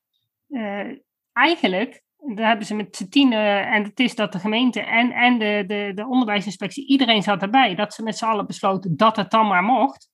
[0.48, 0.96] eh,
[1.32, 5.38] eigenlijk daar hebben ze met z'n tienen, en het is dat de gemeente en, en
[5.38, 9.30] de, de, de onderwijsinspectie, iedereen zat erbij, dat ze met z'n allen besloten dat het
[9.30, 10.10] dan maar mocht.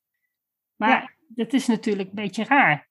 [0.76, 1.10] Maar ja.
[1.28, 2.88] dat is natuurlijk een beetje raar.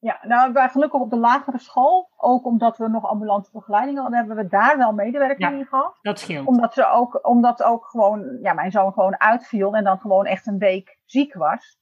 [0.00, 4.18] Ja, nou, wij gelukkig op de lagere school, ook omdat we nog ambulante begeleiding hadden,
[4.18, 5.98] hebben we daar wel medewerking in gehad.
[6.02, 6.46] Dat scheelt.
[6.46, 10.46] Omdat, ze ook, omdat ook gewoon, ja, mijn zoon gewoon uitviel en dan gewoon echt
[10.46, 11.78] een week ziek was.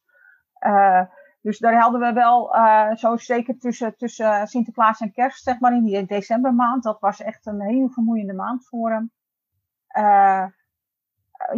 [0.66, 1.02] Uh,
[1.40, 5.72] dus daar hadden we wel, uh, zo zeker tussen, tussen Sinterklaas en Kerst, zeg maar,
[5.72, 6.82] in die decembermaand.
[6.82, 9.10] Dat was echt een hele vermoeiende maand voor hem.
[9.98, 10.44] Uh,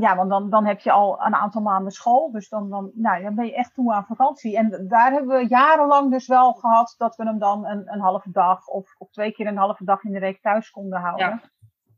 [0.00, 2.30] ja, want dan, dan heb je al een aantal maanden school.
[2.30, 4.56] Dus dan, dan, nou, dan ben je echt toe aan vakantie.
[4.56, 8.30] En daar hebben we jarenlang dus wel gehad dat we hem dan een, een halve
[8.30, 11.26] dag of, of twee keer een halve dag in de week thuis konden houden.
[11.26, 11.40] Ja.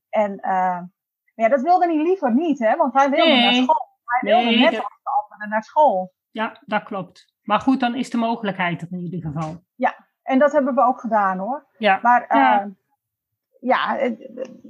[0.09, 0.81] En uh,
[1.35, 2.77] ja, dat wilde hij liever niet, hè?
[2.77, 3.43] Want hij wilde nee.
[3.43, 3.89] naar school.
[4.05, 6.13] Hij wilde Nee, net dat- afstanden naar school.
[6.31, 7.35] Ja, dat klopt.
[7.43, 9.63] Maar goed, dan is de mogelijkheid er in ieder geval.
[10.23, 11.67] En dat hebben we ook gedaan hoor.
[11.79, 12.69] Ja, Maar eh, Ja.
[13.61, 14.13] ja, eh,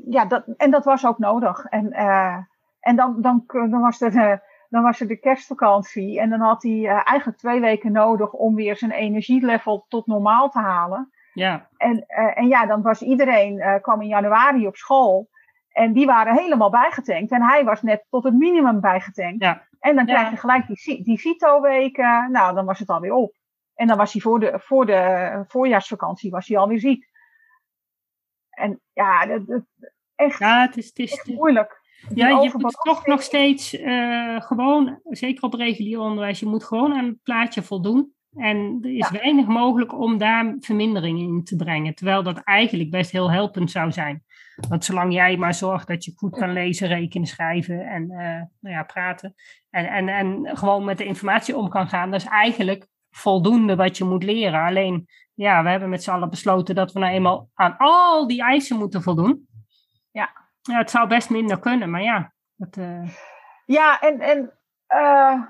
[0.04, 1.64] ja dat, en dat was ook nodig.
[1.64, 2.38] En, eh,
[2.82, 6.20] en dan, dan, dan, was er, dan was er de kerstvakantie.
[6.20, 10.50] En dan had hij eh, eigenlijk twee weken nodig om weer zijn energielevel tot normaal
[10.50, 11.10] te halen.
[11.32, 15.30] ja, En, eh, en ja, dan was iedereen, eh, kwam in januari op school.
[15.68, 17.32] En die waren helemaal bijgetankt.
[17.32, 19.42] En hij was net tot het minimum bijgetankt.
[19.42, 19.62] Ja.
[19.80, 22.30] En dan krijg je gelijk die, die CITO-weken.
[22.30, 23.34] Nou, dan was het alweer op.
[23.74, 27.10] En dan was hij voor de, voor de voorjaarsvakantie was hij alweer ziek.
[28.50, 29.62] En ja, dat, dat,
[30.14, 31.81] echt, ja het is, het is, echt moeilijk.
[32.14, 36.94] Ja, je moet toch nog steeds eh, gewoon, zeker op regulier onderwijs, je moet gewoon
[36.94, 38.12] aan het plaatje voldoen.
[38.36, 39.18] En er is Ja.
[39.20, 41.94] weinig mogelijk om daar vermindering in te brengen.
[41.94, 44.22] Terwijl dat eigenlijk best heel helpend zou zijn.
[44.68, 48.74] Want zolang jij maar zorgt dat je goed kan lezen, rekenen, schrijven en eh, nou
[48.76, 49.34] ja, praten.
[49.70, 52.11] En, en, en gewoon met de informatie om kan gaan.
[52.11, 54.64] Dat is eigenlijk voldoende wat je moet leren.
[54.64, 58.42] Alleen, ja, we hebben met z'n allen besloten dat we nou eenmaal aan al die
[58.42, 59.46] eisen moeten voldoen.
[60.11, 60.41] Ja.
[60.62, 62.32] Ja, het zou best minder kunnen, maar ja.
[62.56, 63.08] Dat, eh,
[63.66, 64.52] Ja, en, en
[64.86, 65.40] eh,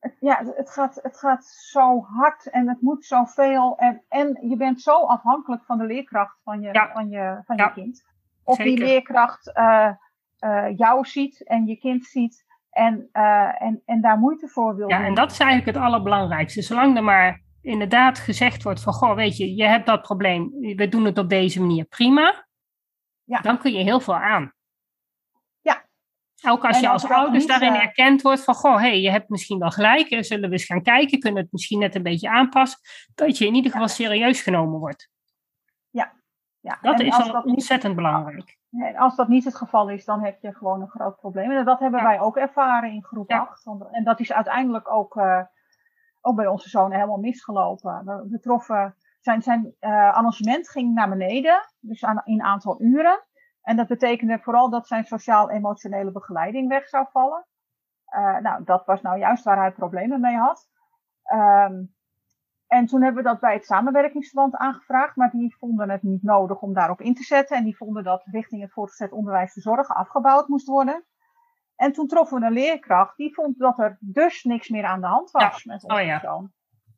[0.00, 3.76] het- ja, het, gaat, het gaat zo hard en het moet zoveel.
[3.78, 6.90] En, en je bent zo afhankelijk van de leerkracht van je, Ja.
[6.92, 7.64] van je, van Ja.
[7.64, 8.04] je kind.
[8.44, 9.90] Of die leerkracht eh,
[10.76, 13.08] jou ziet en je kind ziet en,
[13.58, 15.06] en, en daar moeite voor wil Ja, doen.
[15.06, 16.62] en dat is eigenlijk het allerbelangrijkste.
[16.62, 20.88] Zolang er maar inderdaad gezegd wordt van, goh, weet je, je hebt dat probleem, we
[20.88, 22.45] doen het op deze manier, prima.
[23.26, 23.40] Ja.
[23.40, 24.52] Dan kun je heel veel aan.
[25.60, 25.84] Ja.
[26.48, 28.80] Ook als En je als als dat ouders daarin eh, erkend wordt van, goh, hé,
[28.80, 31.52] hey, je hebt misschien wel gelijk, eh, zullen we eens gaan kijken, kunnen we het
[31.52, 32.80] misschien net een beetje aanpassen,
[33.14, 35.08] dat je in ieder geval serieus genomen wordt.
[36.60, 36.78] ja.
[36.82, 38.56] Dat en is al dat niet ontzettend belangrijk.
[38.70, 41.50] En als dat niet het geval is, dan heb je gewoon een groot probleem.
[41.50, 42.06] En dat hebben Ja.
[42.06, 43.38] wij ook ervaren in groep Ja.
[43.38, 43.64] 8.
[43.64, 45.40] Want- En dat is uiteindelijk ook, eh,
[46.20, 48.02] ook bij onze zonen helemaal misgelopen.
[48.04, 48.96] We, we troffen,
[49.26, 53.24] zijn, zijn eh arrangement ging naar beneden, dus aan, in aantal uren.
[53.62, 57.46] En dat betekende vooral dat zijn sociaal-emotionele begeleiding weg zou vallen.
[58.04, 60.68] Eh, nou, dat was nou juist waar hij problemen mee had.
[61.22, 61.84] Ehm,
[62.66, 66.60] en toen hebben we dat bij het samenwerkingsverband aangevraagd, maar die vonden het niet nodig
[66.60, 67.56] om daarop in te zetten.
[67.56, 71.04] En die vonden dat richting het voortgezet onderwijs de zorg afgebouwd moest worden.
[71.76, 75.06] En toen troffen we een leerkracht die vond dat er dus niks meer aan de
[75.06, 76.20] hand was met onze Oh ja.
[76.20, 76.52] zoon.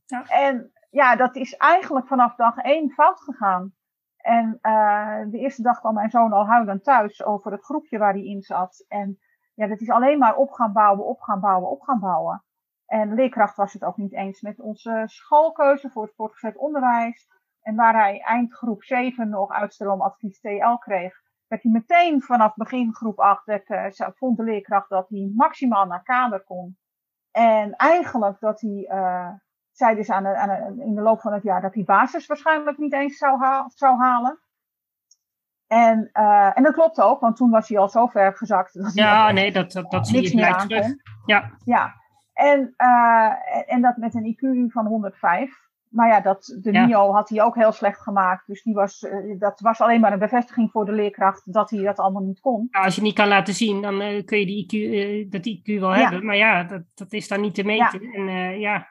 [0.07, 0.25] Ja.
[0.29, 3.73] En ja, dat is eigenlijk vanaf dag één fout gegaan.
[4.17, 8.13] En eh, de eerste dag kwam mijn zoon al huilend thuis over het groepje waar
[8.13, 8.85] hij in zat.
[8.89, 9.19] En
[9.55, 12.45] ja, dat is alleen maar op gaan bouwen, op gaan bouwen, op gaan bouwen.
[12.87, 17.29] En de leerkracht was het ook niet eens met onze schoolkeuze voor het voortgezet onderwijs.
[17.63, 21.15] En waar hij eind groep 7 nog uitstroomadvies TL kreeg,
[21.47, 25.33] werd hij meteen vanaf begin groep 8, werd, eh, ze- vond de leerkracht dat hij
[25.35, 26.79] maximaal naar kader kon.
[27.31, 29.31] En eigenlijk dat hij, eh
[29.79, 32.93] zei dus aan aan in de loop van het jaar dat hij basis waarschijnlijk niet
[32.93, 33.41] eens zou,
[33.75, 34.39] zou halen.
[35.67, 38.95] En, eh, en dat klopt ook, want toen was hij al zo ver gezakt dat
[38.95, 40.87] Ja, nee, dat, dat, dat zie niks je meer terug.
[41.27, 41.95] Ja, Ja,
[42.33, 43.33] en, eh,
[43.67, 45.67] en- dat met een IQ van 105.
[45.89, 46.87] Maar ja, dat, de Ja.
[46.87, 48.47] NIO had hij ook heel slecht gemaakt.
[48.47, 51.83] Dus die was, eh, dat was alleen maar een bevestiging voor de leerkracht dat hij
[51.83, 52.69] dat allemaal niet kon.
[52.71, 54.65] Nou, als je niet kan laten zien, dan kun je die
[55.27, 56.01] IQ, dat IQ wel Ja.
[56.01, 56.25] hebben.
[56.27, 58.01] Maar ja, dat, dat is dan niet te meten.
[58.01, 58.87] En ja,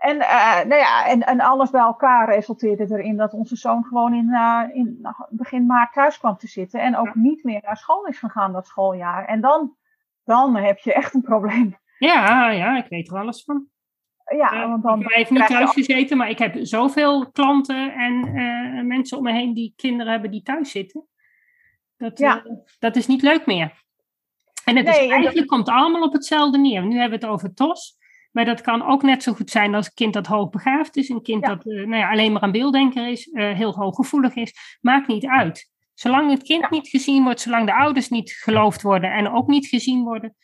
[0.00, 4.14] En, eh, nou ja, en, en alles bij elkaar resulteerde erin dat onze zoon gewoon
[4.14, 6.80] in, eh, in begin maart thuis kwam te zitten.
[6.80, 7.12] En ook Ja.
[7.14, 9.24] niet meer naar school is gegaan dat schooljaar.
[9.24, 9.76] En dan,
[10.24, 11.76] dan heb je echt een probleem.
[11.98, 13.66] ja, ja, ik weet er alles van.
[14.36, 18.86] Ja, Eh, want dan ik heb niet thuis gezeten, maar ik heb zoveel klanten en
[18.86, 21.06] mensen om me heen die kinderen hebben die thuis zitten.
[21.96, 22.42] Dat, Ja.
[22.78, 23.82] dat is niet leuk meer.
[24.64, 26.82] En het Nee, is, en dat- eigenlijk komt allemaal op hetzelfde neer.
[26.86, 27.98] Nu hebben we het over TOS.
[28.30, 31.22] Maar dat kan ook net zo goed zijn als een kind dat hoogbegaafd is, een
[31.22, 34.78] kind dat nou ja, alleen maar een beelddenker is, heel hooggevoelig is.
[34.80, 35.70] Maakt niet uit.
[35.94, 39.66] Zolang het kind niet gezien wordt, zolang de ouders niet geloofd worden en ook niet
[39.66, 40.36] gezien worden,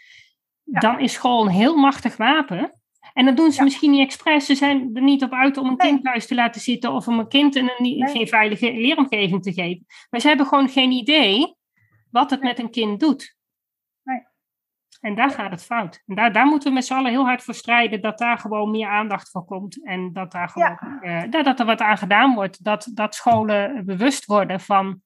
[0.64, 2.72] dan is school een heel machtig wapen.
[3.12, 4.46] En dat doen ze misschien niet expres.
[4.46, 7.18] Ze zijn er niet op uit om een kind thuis te laten zitten of om
[7.18, 9.86] een kind een, een, geen veilige leeromgeving te geven.
[10.10, 11.54] Maar ze hebben gewoon geen idee
[12.10, 13.35] wat het met een kind doet.
[15.00, 16.02] En daar gaat het fout.
[16.06, 18.70] En daar, daar moeten we met z'n allen heel hard voor strijden dat daar gewoon
[18.70, 19.84] meer aandacht voor komt.
[19.84, 22.64] En dat, daar gewoon, uh, dat er wat aan gedaan wordt.
[22.64, 25.00] Dat, dat scholen bewust worden van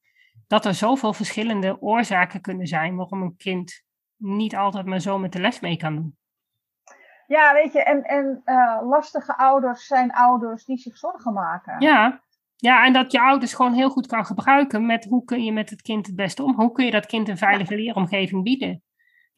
[0.47, 3.83] dat er zoveel verschillende oorzaken kunnen zijn waarom een kind
[4.17, 6.15] niet altijd maar zo met de les mee kan doen.
[7.27, 11.81] Ja, weet je, en, en uh, lastige ouders zijn ouders die zich zorgen maken.
[11.81, 12.21] Ja.
[12.55, 15.69] ja, en dat je ouders gewoon heel goed kan gebruiken met hoe kun je met
[15.69, 18.83] het kind het beste om, hoe kun je dat kind een veilige leeromgeving bieden.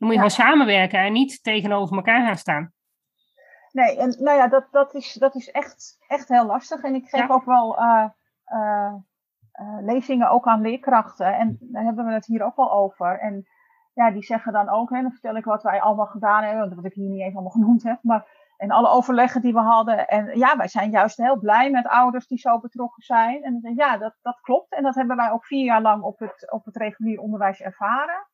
[0.03, 2.73] Dan moet je gewoon samenwerken en niet tegenover elkaar gaan staan.
[3.71, 6.81] Nee, en nou ja, dat, dat, is, dat is echt, echt heel lastig.
[6.81, 8.05] En ik geef ook wel uh,
[8.53, 8.93] uh,
[9.81, 11.37] lezingen ook aan leerkrachten.
[11.37, 13.19] En daar hebben we het hier ook wel over.
[13.19, 13.47] En
[13.93, 16.85] ja, die zeggen dan ook, hè, dan vertel ik wat wij allemaal gedaan hebben, wat
[16.85, 18.27] ik hier niet even allemaal genoemd heb, maar
[18.57, 20.07] en alle overleggen die we hadden.
[20.07, 23.43] En ja, wij zijn juist heel blij met ouders die zo betrokken zijn.
[23.43, 24.73] En ja, dat, dat klopt.
[24.73, 28.27] En dat hebben wij ook vier jaar lang op het, op het regulier onderwijs ervaren.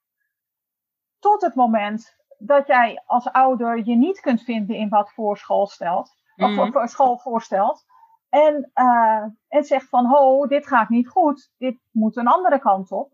[1.19, 5.67] Tot het moment dat jij als ouder je niet kunt vinden in wat voor school
[5.67, 6.17] stelt.
[6.35, 6.71] Of mhm.
[6.71, 7.85] voor school voorstelt.
[8.29, 11.51] En, uh, en zegt van, ho, dit gaat niet goed.
[11.57, 13.11] Dit moet een andere kant op.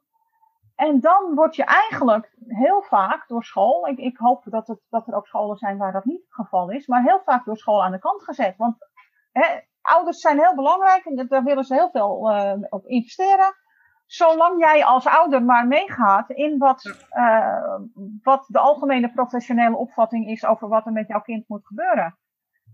[0.76, 5.08] En dan word je eigenlijk heel vaak door school, ik, ik hoop dat, het, dat
[5.08, 7.84] er ook scholen zijn waar dat niet het geval is, maar heel vaak door school
[7.84, 8.58] aan de kant gezet.
[8.58, 8.76] Want
[9.32, 13.56] hè, ouders zijn heel belangrijk en daar willen ze heel veel uh, op investeren.
[14.06, 17.80] Zolang jij als ouder maar meegaat in wat, uh,
[18.22, 22.18] wat de algemene professionele opvatting is over wat er met jouw kind moet gebeuren.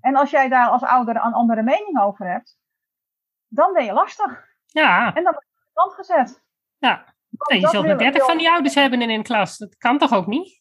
[0.01, 2.59] En als jij daar als ouder een andere mening over hebt,
[3.47, 4.45] dan ben je lastig.
[4.65, 5.13] Ja.
[5.13, 6.43] En dan word je kant gezet.
[6.77, 7.05] Ja.
[7.29, 9.57] Nee, je zult maar 30 van die ouders hebben in een klas.
[9.57, 10.59] Dat kan toch ook niet?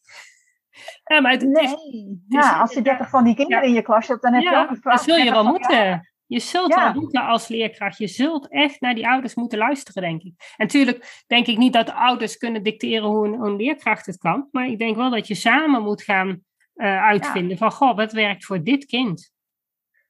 [1.03, 2.23] Ja, maar het, nee.
[2.27, 4.69] ja, als je 30 van die kinderen in je klas hebt, dan heb je ook
[4.69, 4.95] een vraag.
[4.95, 6.10] Dat zul je wel moeten.
[6.31, 7.97] Je zult wel moeten als leerkracht.
[7.97, 10.33] Je zult echt naar die ouders moeten luisteren, denk ik.
[10.37, 14.17] En natuurlijk denk ik niet dat de ouders kunnen dicteren hoe een, een leerkracht het
[14.17, 14.47] kan.
[14.51, 16.27] Maar ik denk wel dat je samen moet gaan
[16.75, 19.31] uh, uitvinden van, goh, wat werkt voor dit kind?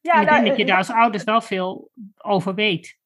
[0.02, 2.98] Ja, en ik denk dat je daar als ouders wel veel over weet.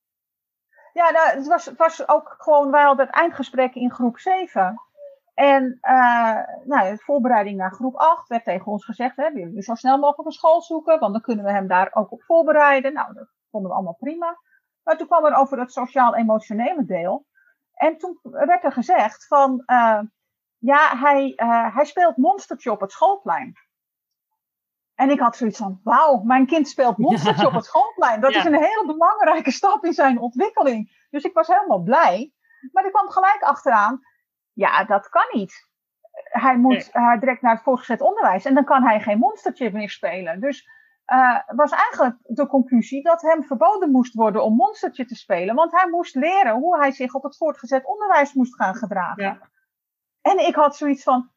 [0.94, 4.82] Ja, nou, het was, was ook gewoon, wij hadden het eindgesprek in groep 7.
[5.36, 9.62] En uh, nou, de voorbereiding naar groep 8 werd tegen ons gezegd, hè, willen we
[9.62, 12.94] zo snel mogelijk een school zoeken, want dan kunnen we hem daar ook op voorbereiden.
[12.94, 14.40] Nou, dat vonden we allemaal prima.
[14.84, 17.26] Maar toen kwam er over het sociaal-emotionele deel.
[17.74, 20.00] En toen werd er gezegd van, uh,
[20.58, 23.54] ja, hij, uh, hij speelt monstertje op het schoolplein.
[24.96, 28.22] En ik had zoiets van, wauw, mijn kind speelt monstertje op het schoolplein.
[28.22, 31.08] Dat is een hele belangrijke stap in zijn ontwikkeling.
[31.10, 32.34] Dus ik was helemaal blij.
[32.72, 34.02] Maar ik kwam gelijk achteraan,
[34.56, 35.68] ja, dat kan niet.
[36.24, 37.20] Hij moet nee.
[37.20, 38.46] direct naar het voortgezet onderwijs.
[38.46, 40.40] En dan kan hij geen monstertje meer spelen.
[40.40, 40.68] Dus
[41.14, 45.56] uh, was eigenlijk de conclusie dat hem verboden moest worden om monstertje te spelen.
[45.56, 49.24] Want hij moest leren hoe hij zich op het voortgezet onderwijs moest gaan gedragen.
[49.24, 49.50] Ja.
[50.22, 51.32] En ik had zoiets van,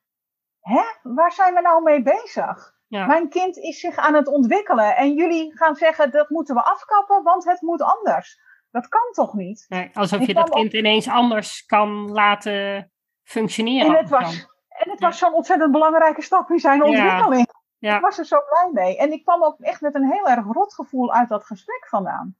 [0.60, 2.76] hè, waar zijn we nou mee bezig?
[2.86, 3.06] Ja.
[3.06, 7.22] Mijn kind is zich aan het ontwikkelen en jullie gaan zeggen dat moeten we afkappen,
[7.22, 8.40] want het moet anders.
[8.70, 9.64] Dat kan toch niet?
[9.68, 12.92] Nee, alsof je dat kind ineens anders kan laten
[13.28, 13.86] functioneren.
[13.86, 17.56] En het was, en het was zo'n ontzettend belangrijke stap in zijn ontwikkeling.
[17.78, 17.96] Ja.
[17.96, 18.98] Ik was er zo blij mee.
[18.98, 22.36] En ik kwam ook echt met een heel erg rot gevoel uit dat gesprek vandaan.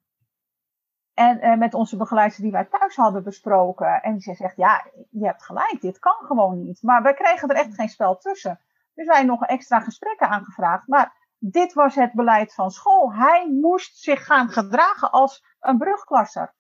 [1.14, 4.02] En uh, met onze begeleidster die wij thuis hadden besproken.
[4.02, 6.82] En ze zegt, ja, je hebt gelijk, dit kan gewoon niet.
[6.82, 8.60] Maar wij kregen er echt geen spel tussen.
[8.94, 10.86] Er zijn nog extra gesprekken aangevraagd.
[10.86, 13.12] Maar dit was het beleid van school.
[13.14, 16.54] Hij moest zich gaan gedragen als een brugklasser.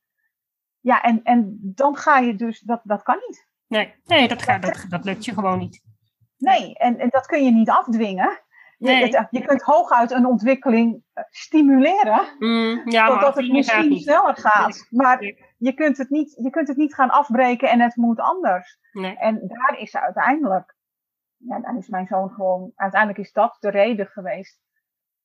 [0.80, 3.48] Ja, en, en dan ga je dus, dat, dat kan niet.
[3.68, 5.82] Nee, nee dat, gaat, dat, dat lukt je gewoon niet.
[6.38, 8.40] Nee, en, en dat kun je niet afdwingen.
[8.78, 9.16] Je, nee.
[9.16, 14.86] het, je kunt hooguit een ontwikkeling eh, stimuleren, mm, ja, zodat het misschien sneller gaat.
[14.90, 15.22] Maar
[15.58, 18.78] je kunt, het niet, je kunt het niet gaan afbreken en het moet anders.
[18.92, 19.16] Nee.
[19.16, 20.76] En daar is uiteindelijk
[21.38, 24.60] ja, dan is mijn zoon gewoon, uiteindelijk is dat de reden geweest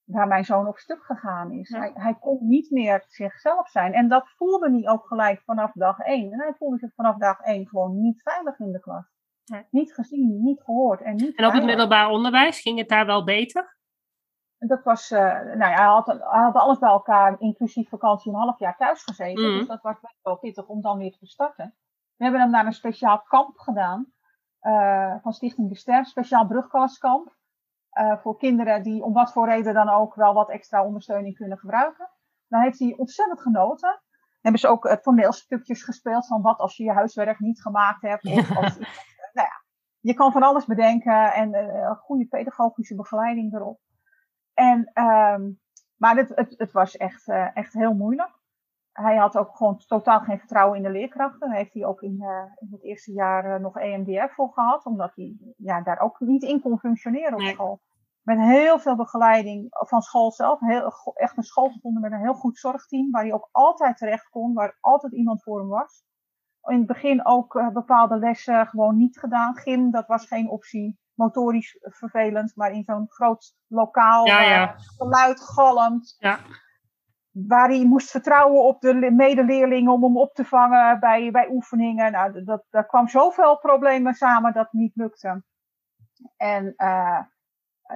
[0.06, 1.70] waar mijn zoon op stuk gegaan is.
[1.70, 3.94] Hij, hij kon niet meer zichzelf zijn.
[3.94, 6.32] En dat voelde hij ook gelijk vanaf dag één.
[6.32, 9.06] En hij voelde zich vanaf dag één gewoon niet veilig in de klas.
[9.70, 11.02] Niet gezien, niet gehoord.
[11.02, 13.78] En, niet en op het middelbaar onderwijs ging het daar wel beter?
[14.58, 18.40] Dat was, uh, nou ja, hij had, hij had alles bij elkaar, inclusief vakantie, een
[18.40, 19.52] half jaar thuis gezeten.
[19.52, 19.58] Mm.
[19.58, 21.76] Dus dat was wel pittig om dan weer te starten.
[22.16, 24.14] We hebben hem naar een speciaal kamp gedaan
[24.62, 27.36] uh, van Stichting De Ster, speciaal brugklaskamp.
[28.22, 32.10] Voor kinderen die om wat voor reden dan ook wel wat extra ondersteuning kunnen gebruiken.
[32.48, 34.02] Dan heeft hij ontzettend genoten.
[34.42, 38.26] Hebben ze ook toneelstukjes gespeeld van wat als je je huiswerk niet gemaakt hebt.
[38.26, 38.78] Of als,
[39.34, 39.64] nou ja,
[40.00, 43.80] je kan van alles bedenken en uh, goede pedagogische begeleiding erop.
[44.54, 45.60] En, um,
[45.96, 48.42] maar het, het, het, was echt, uh, echt heel moeilijk.
[48.94, 51.48] Hij had ook gewoon totaal geen vertrouwen in de leerkrachten.
[51.50, 55.12] Daar heeft hij ook in, uh, in het eerste jaar nog EMDR voor gehad, omdat
[55.16, 57.54] hij ja, daar ook niet in kon functioneren op nee.
[57.54, 57.82] school.
[58.22, 60.60] Met heel veel begeleiding van school zelf.
[60.60, 64.30] Heel, echt een school gevonden met een heel goed zorgteam, waar hij ook altijd terecht
[64.30, 66.04] kon, waar altijd iemand voor hem was
[66.72, 69.58] in het begin ook uh, bepaalde lessen gewoon niet gedaan.
[69.58, 71.02] Gym, dat was geen optie.
[71.14, 74.76] Motorisch vervelend, maar in zo'n groot lokaal, ja, ja.
[74.98, 76.16] geluid galmt.
[76.20, 76.40] Ja.
[77.34, 82.12] Waar hij moest vertrouwen op de medeleerlingen om hem op te vangen bij, bij oefeningen.
[82.12, 85.44] Nou, dat, daar kwam zoveel problemen samen dat het niet lukte.
[86.38, 87.20] En uh,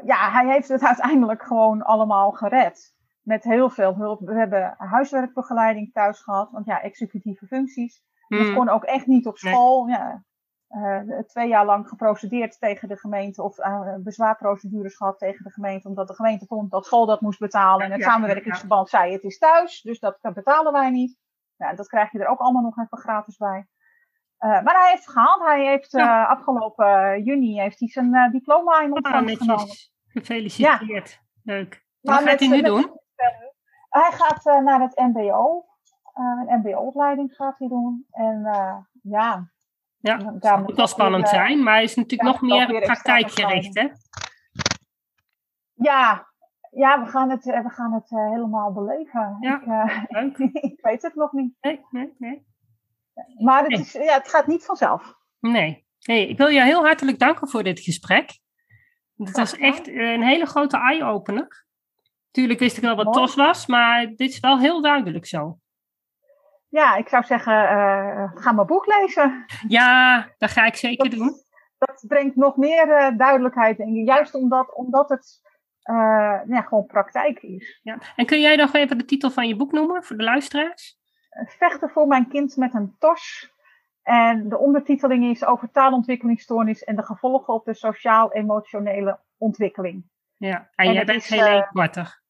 [0.03, 2.95] ja, hij heeft het uiteindelijk gewoon allemaal gered.
[3.21, 4.19] Met heel veel hulp.
[4.19, 8.03] We hebben huiswerkbegeleiding thuis gehad, want ja, executieve functies.
[8.27, 8.55] Dat hmm.
[8.55, 9.87] kon ook echt niet op school.
[9.87, 10.23] Ja,
[10.69, 15.87] uh, twee jaar lang geprocedeerd tegen de gemeente of uh, bezwaarprocedures gehad tegen de gemeente,
[15.87, 17.85] omdat de gemeente vond dat school dat moest betalen.
[17.85, 21.17] En het ja, samenwerkingsverband zei het is thuis, dus dat betalen wij niet.
[21.57, 23.67] Nou, dat krijg je er ook allemaal nog even gratis bij.
[24.39, 25.41] Uh, maar hij heeft het gehaald.
[25.41, 25.95] Hij heeft
[26.27, 29.75] afgelopen juni heeft hij zijn diploma in ontvangst ah, genomen.
[30.07, 31.21] Gefeliciteerd.
[31.43, 31.85] Leuk.
[32.01, 32.99] Wat gaat hij nu doen?
[33.89, 35.65] Hij gaat naar het MBO.
[36.13, 38.05] Een MBO-opleiding gaat hij doen.
[38.11, 38.41] En
[39.01, 39.49] ja.
[40.07, 43.87] Ja, dat moet wel spannend weer, zijn, maar hij is natuurlijk nog meer praktijkgericht, hè?
[45.73, 46.27] Ja,
[46.71, 49.37] ja, we gaan het, we gaan het uh, helemaal beleven.
[49.39, 49.61] Ja,
[50.69, 51.53] ik, weet het nog niet.
[51.61, 52.45] Nee, nee, nee.
[53.37, 53.79] Maar het, nee.
[53.79, 55.13] Is, ja, het gaat niet vanzelf.
[55.39, 55.85] Nee.
[55.99, 58.39] Hey, ik wil je heel hartelijk danken voor dit gesprek.
[59.15, 61.65] Het was echt een hele grote eye-opener.
[62.31, 65.59] Tuurlijk wist ik wel wat TOS was, maar dit is wel heel duidelijk zo.
[66.69, 69.45] Ja, ik zou zeggen, uh, ga mijn boek lezen.
[69.67, 71.33] Ja, dat ga ik zeker dat, doen.
[71.77, 74.03] Dat brengt nog meer uh, duidelijkheid in.
[74.03, 75.41] Juist omdat, omdat het
[75.89, 77.79] uh, ja, gewoon praktijk is.
[77.83, 77.97] Ja.
[78.15, 80.97] En kun jij nog even de titel van je boek noemen voor de luisteraars?
[81.45, 83.55] Vechten voor mijn kind met een tos.
[84.03, 90.09] En de ondertiteling is over taalontwikkelingsstoornis en de gevolgen op de sociaal-emotionele ontwikkeling.
[90.37, 92.21] Ja, en, en jij bent heel uh, korter.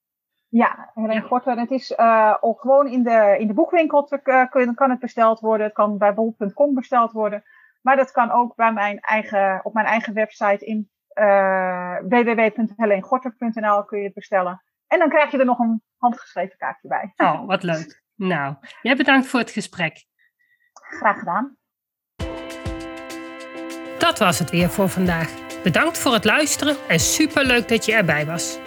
[0.58, 1.58] Ja, Helene Gorter.
[1.58, 5.40] Het is uh, gewoon in de, in de boekwinkel te, uh, kun, kan het besteld
[5.40, 5.66] worden.
[5.66, 7.44] Het kan bij bol.com besteld worden.
[7.82, 13.98] Maar dat kan ook bij mijn eigen, op mijn eigen website in uh, www.heleenegorter.nl kun
[13.98, 14.64] je het bestellen.
[14.88, 17.14] En dan krijg je er nog een handgeschreven kaartje bij.
[17.16, 18.04] Oh, wat leuk.
[18.16, 20.06] Nou, jij bedankt voor het gesprek.
[20.74, 21.58] Graag gedaan.
[23.98, 25.62] Dat was het weer voor vandaag.
[25.64, 28.67] Bedankt voor het luisteren en superleuk dat je erbij was.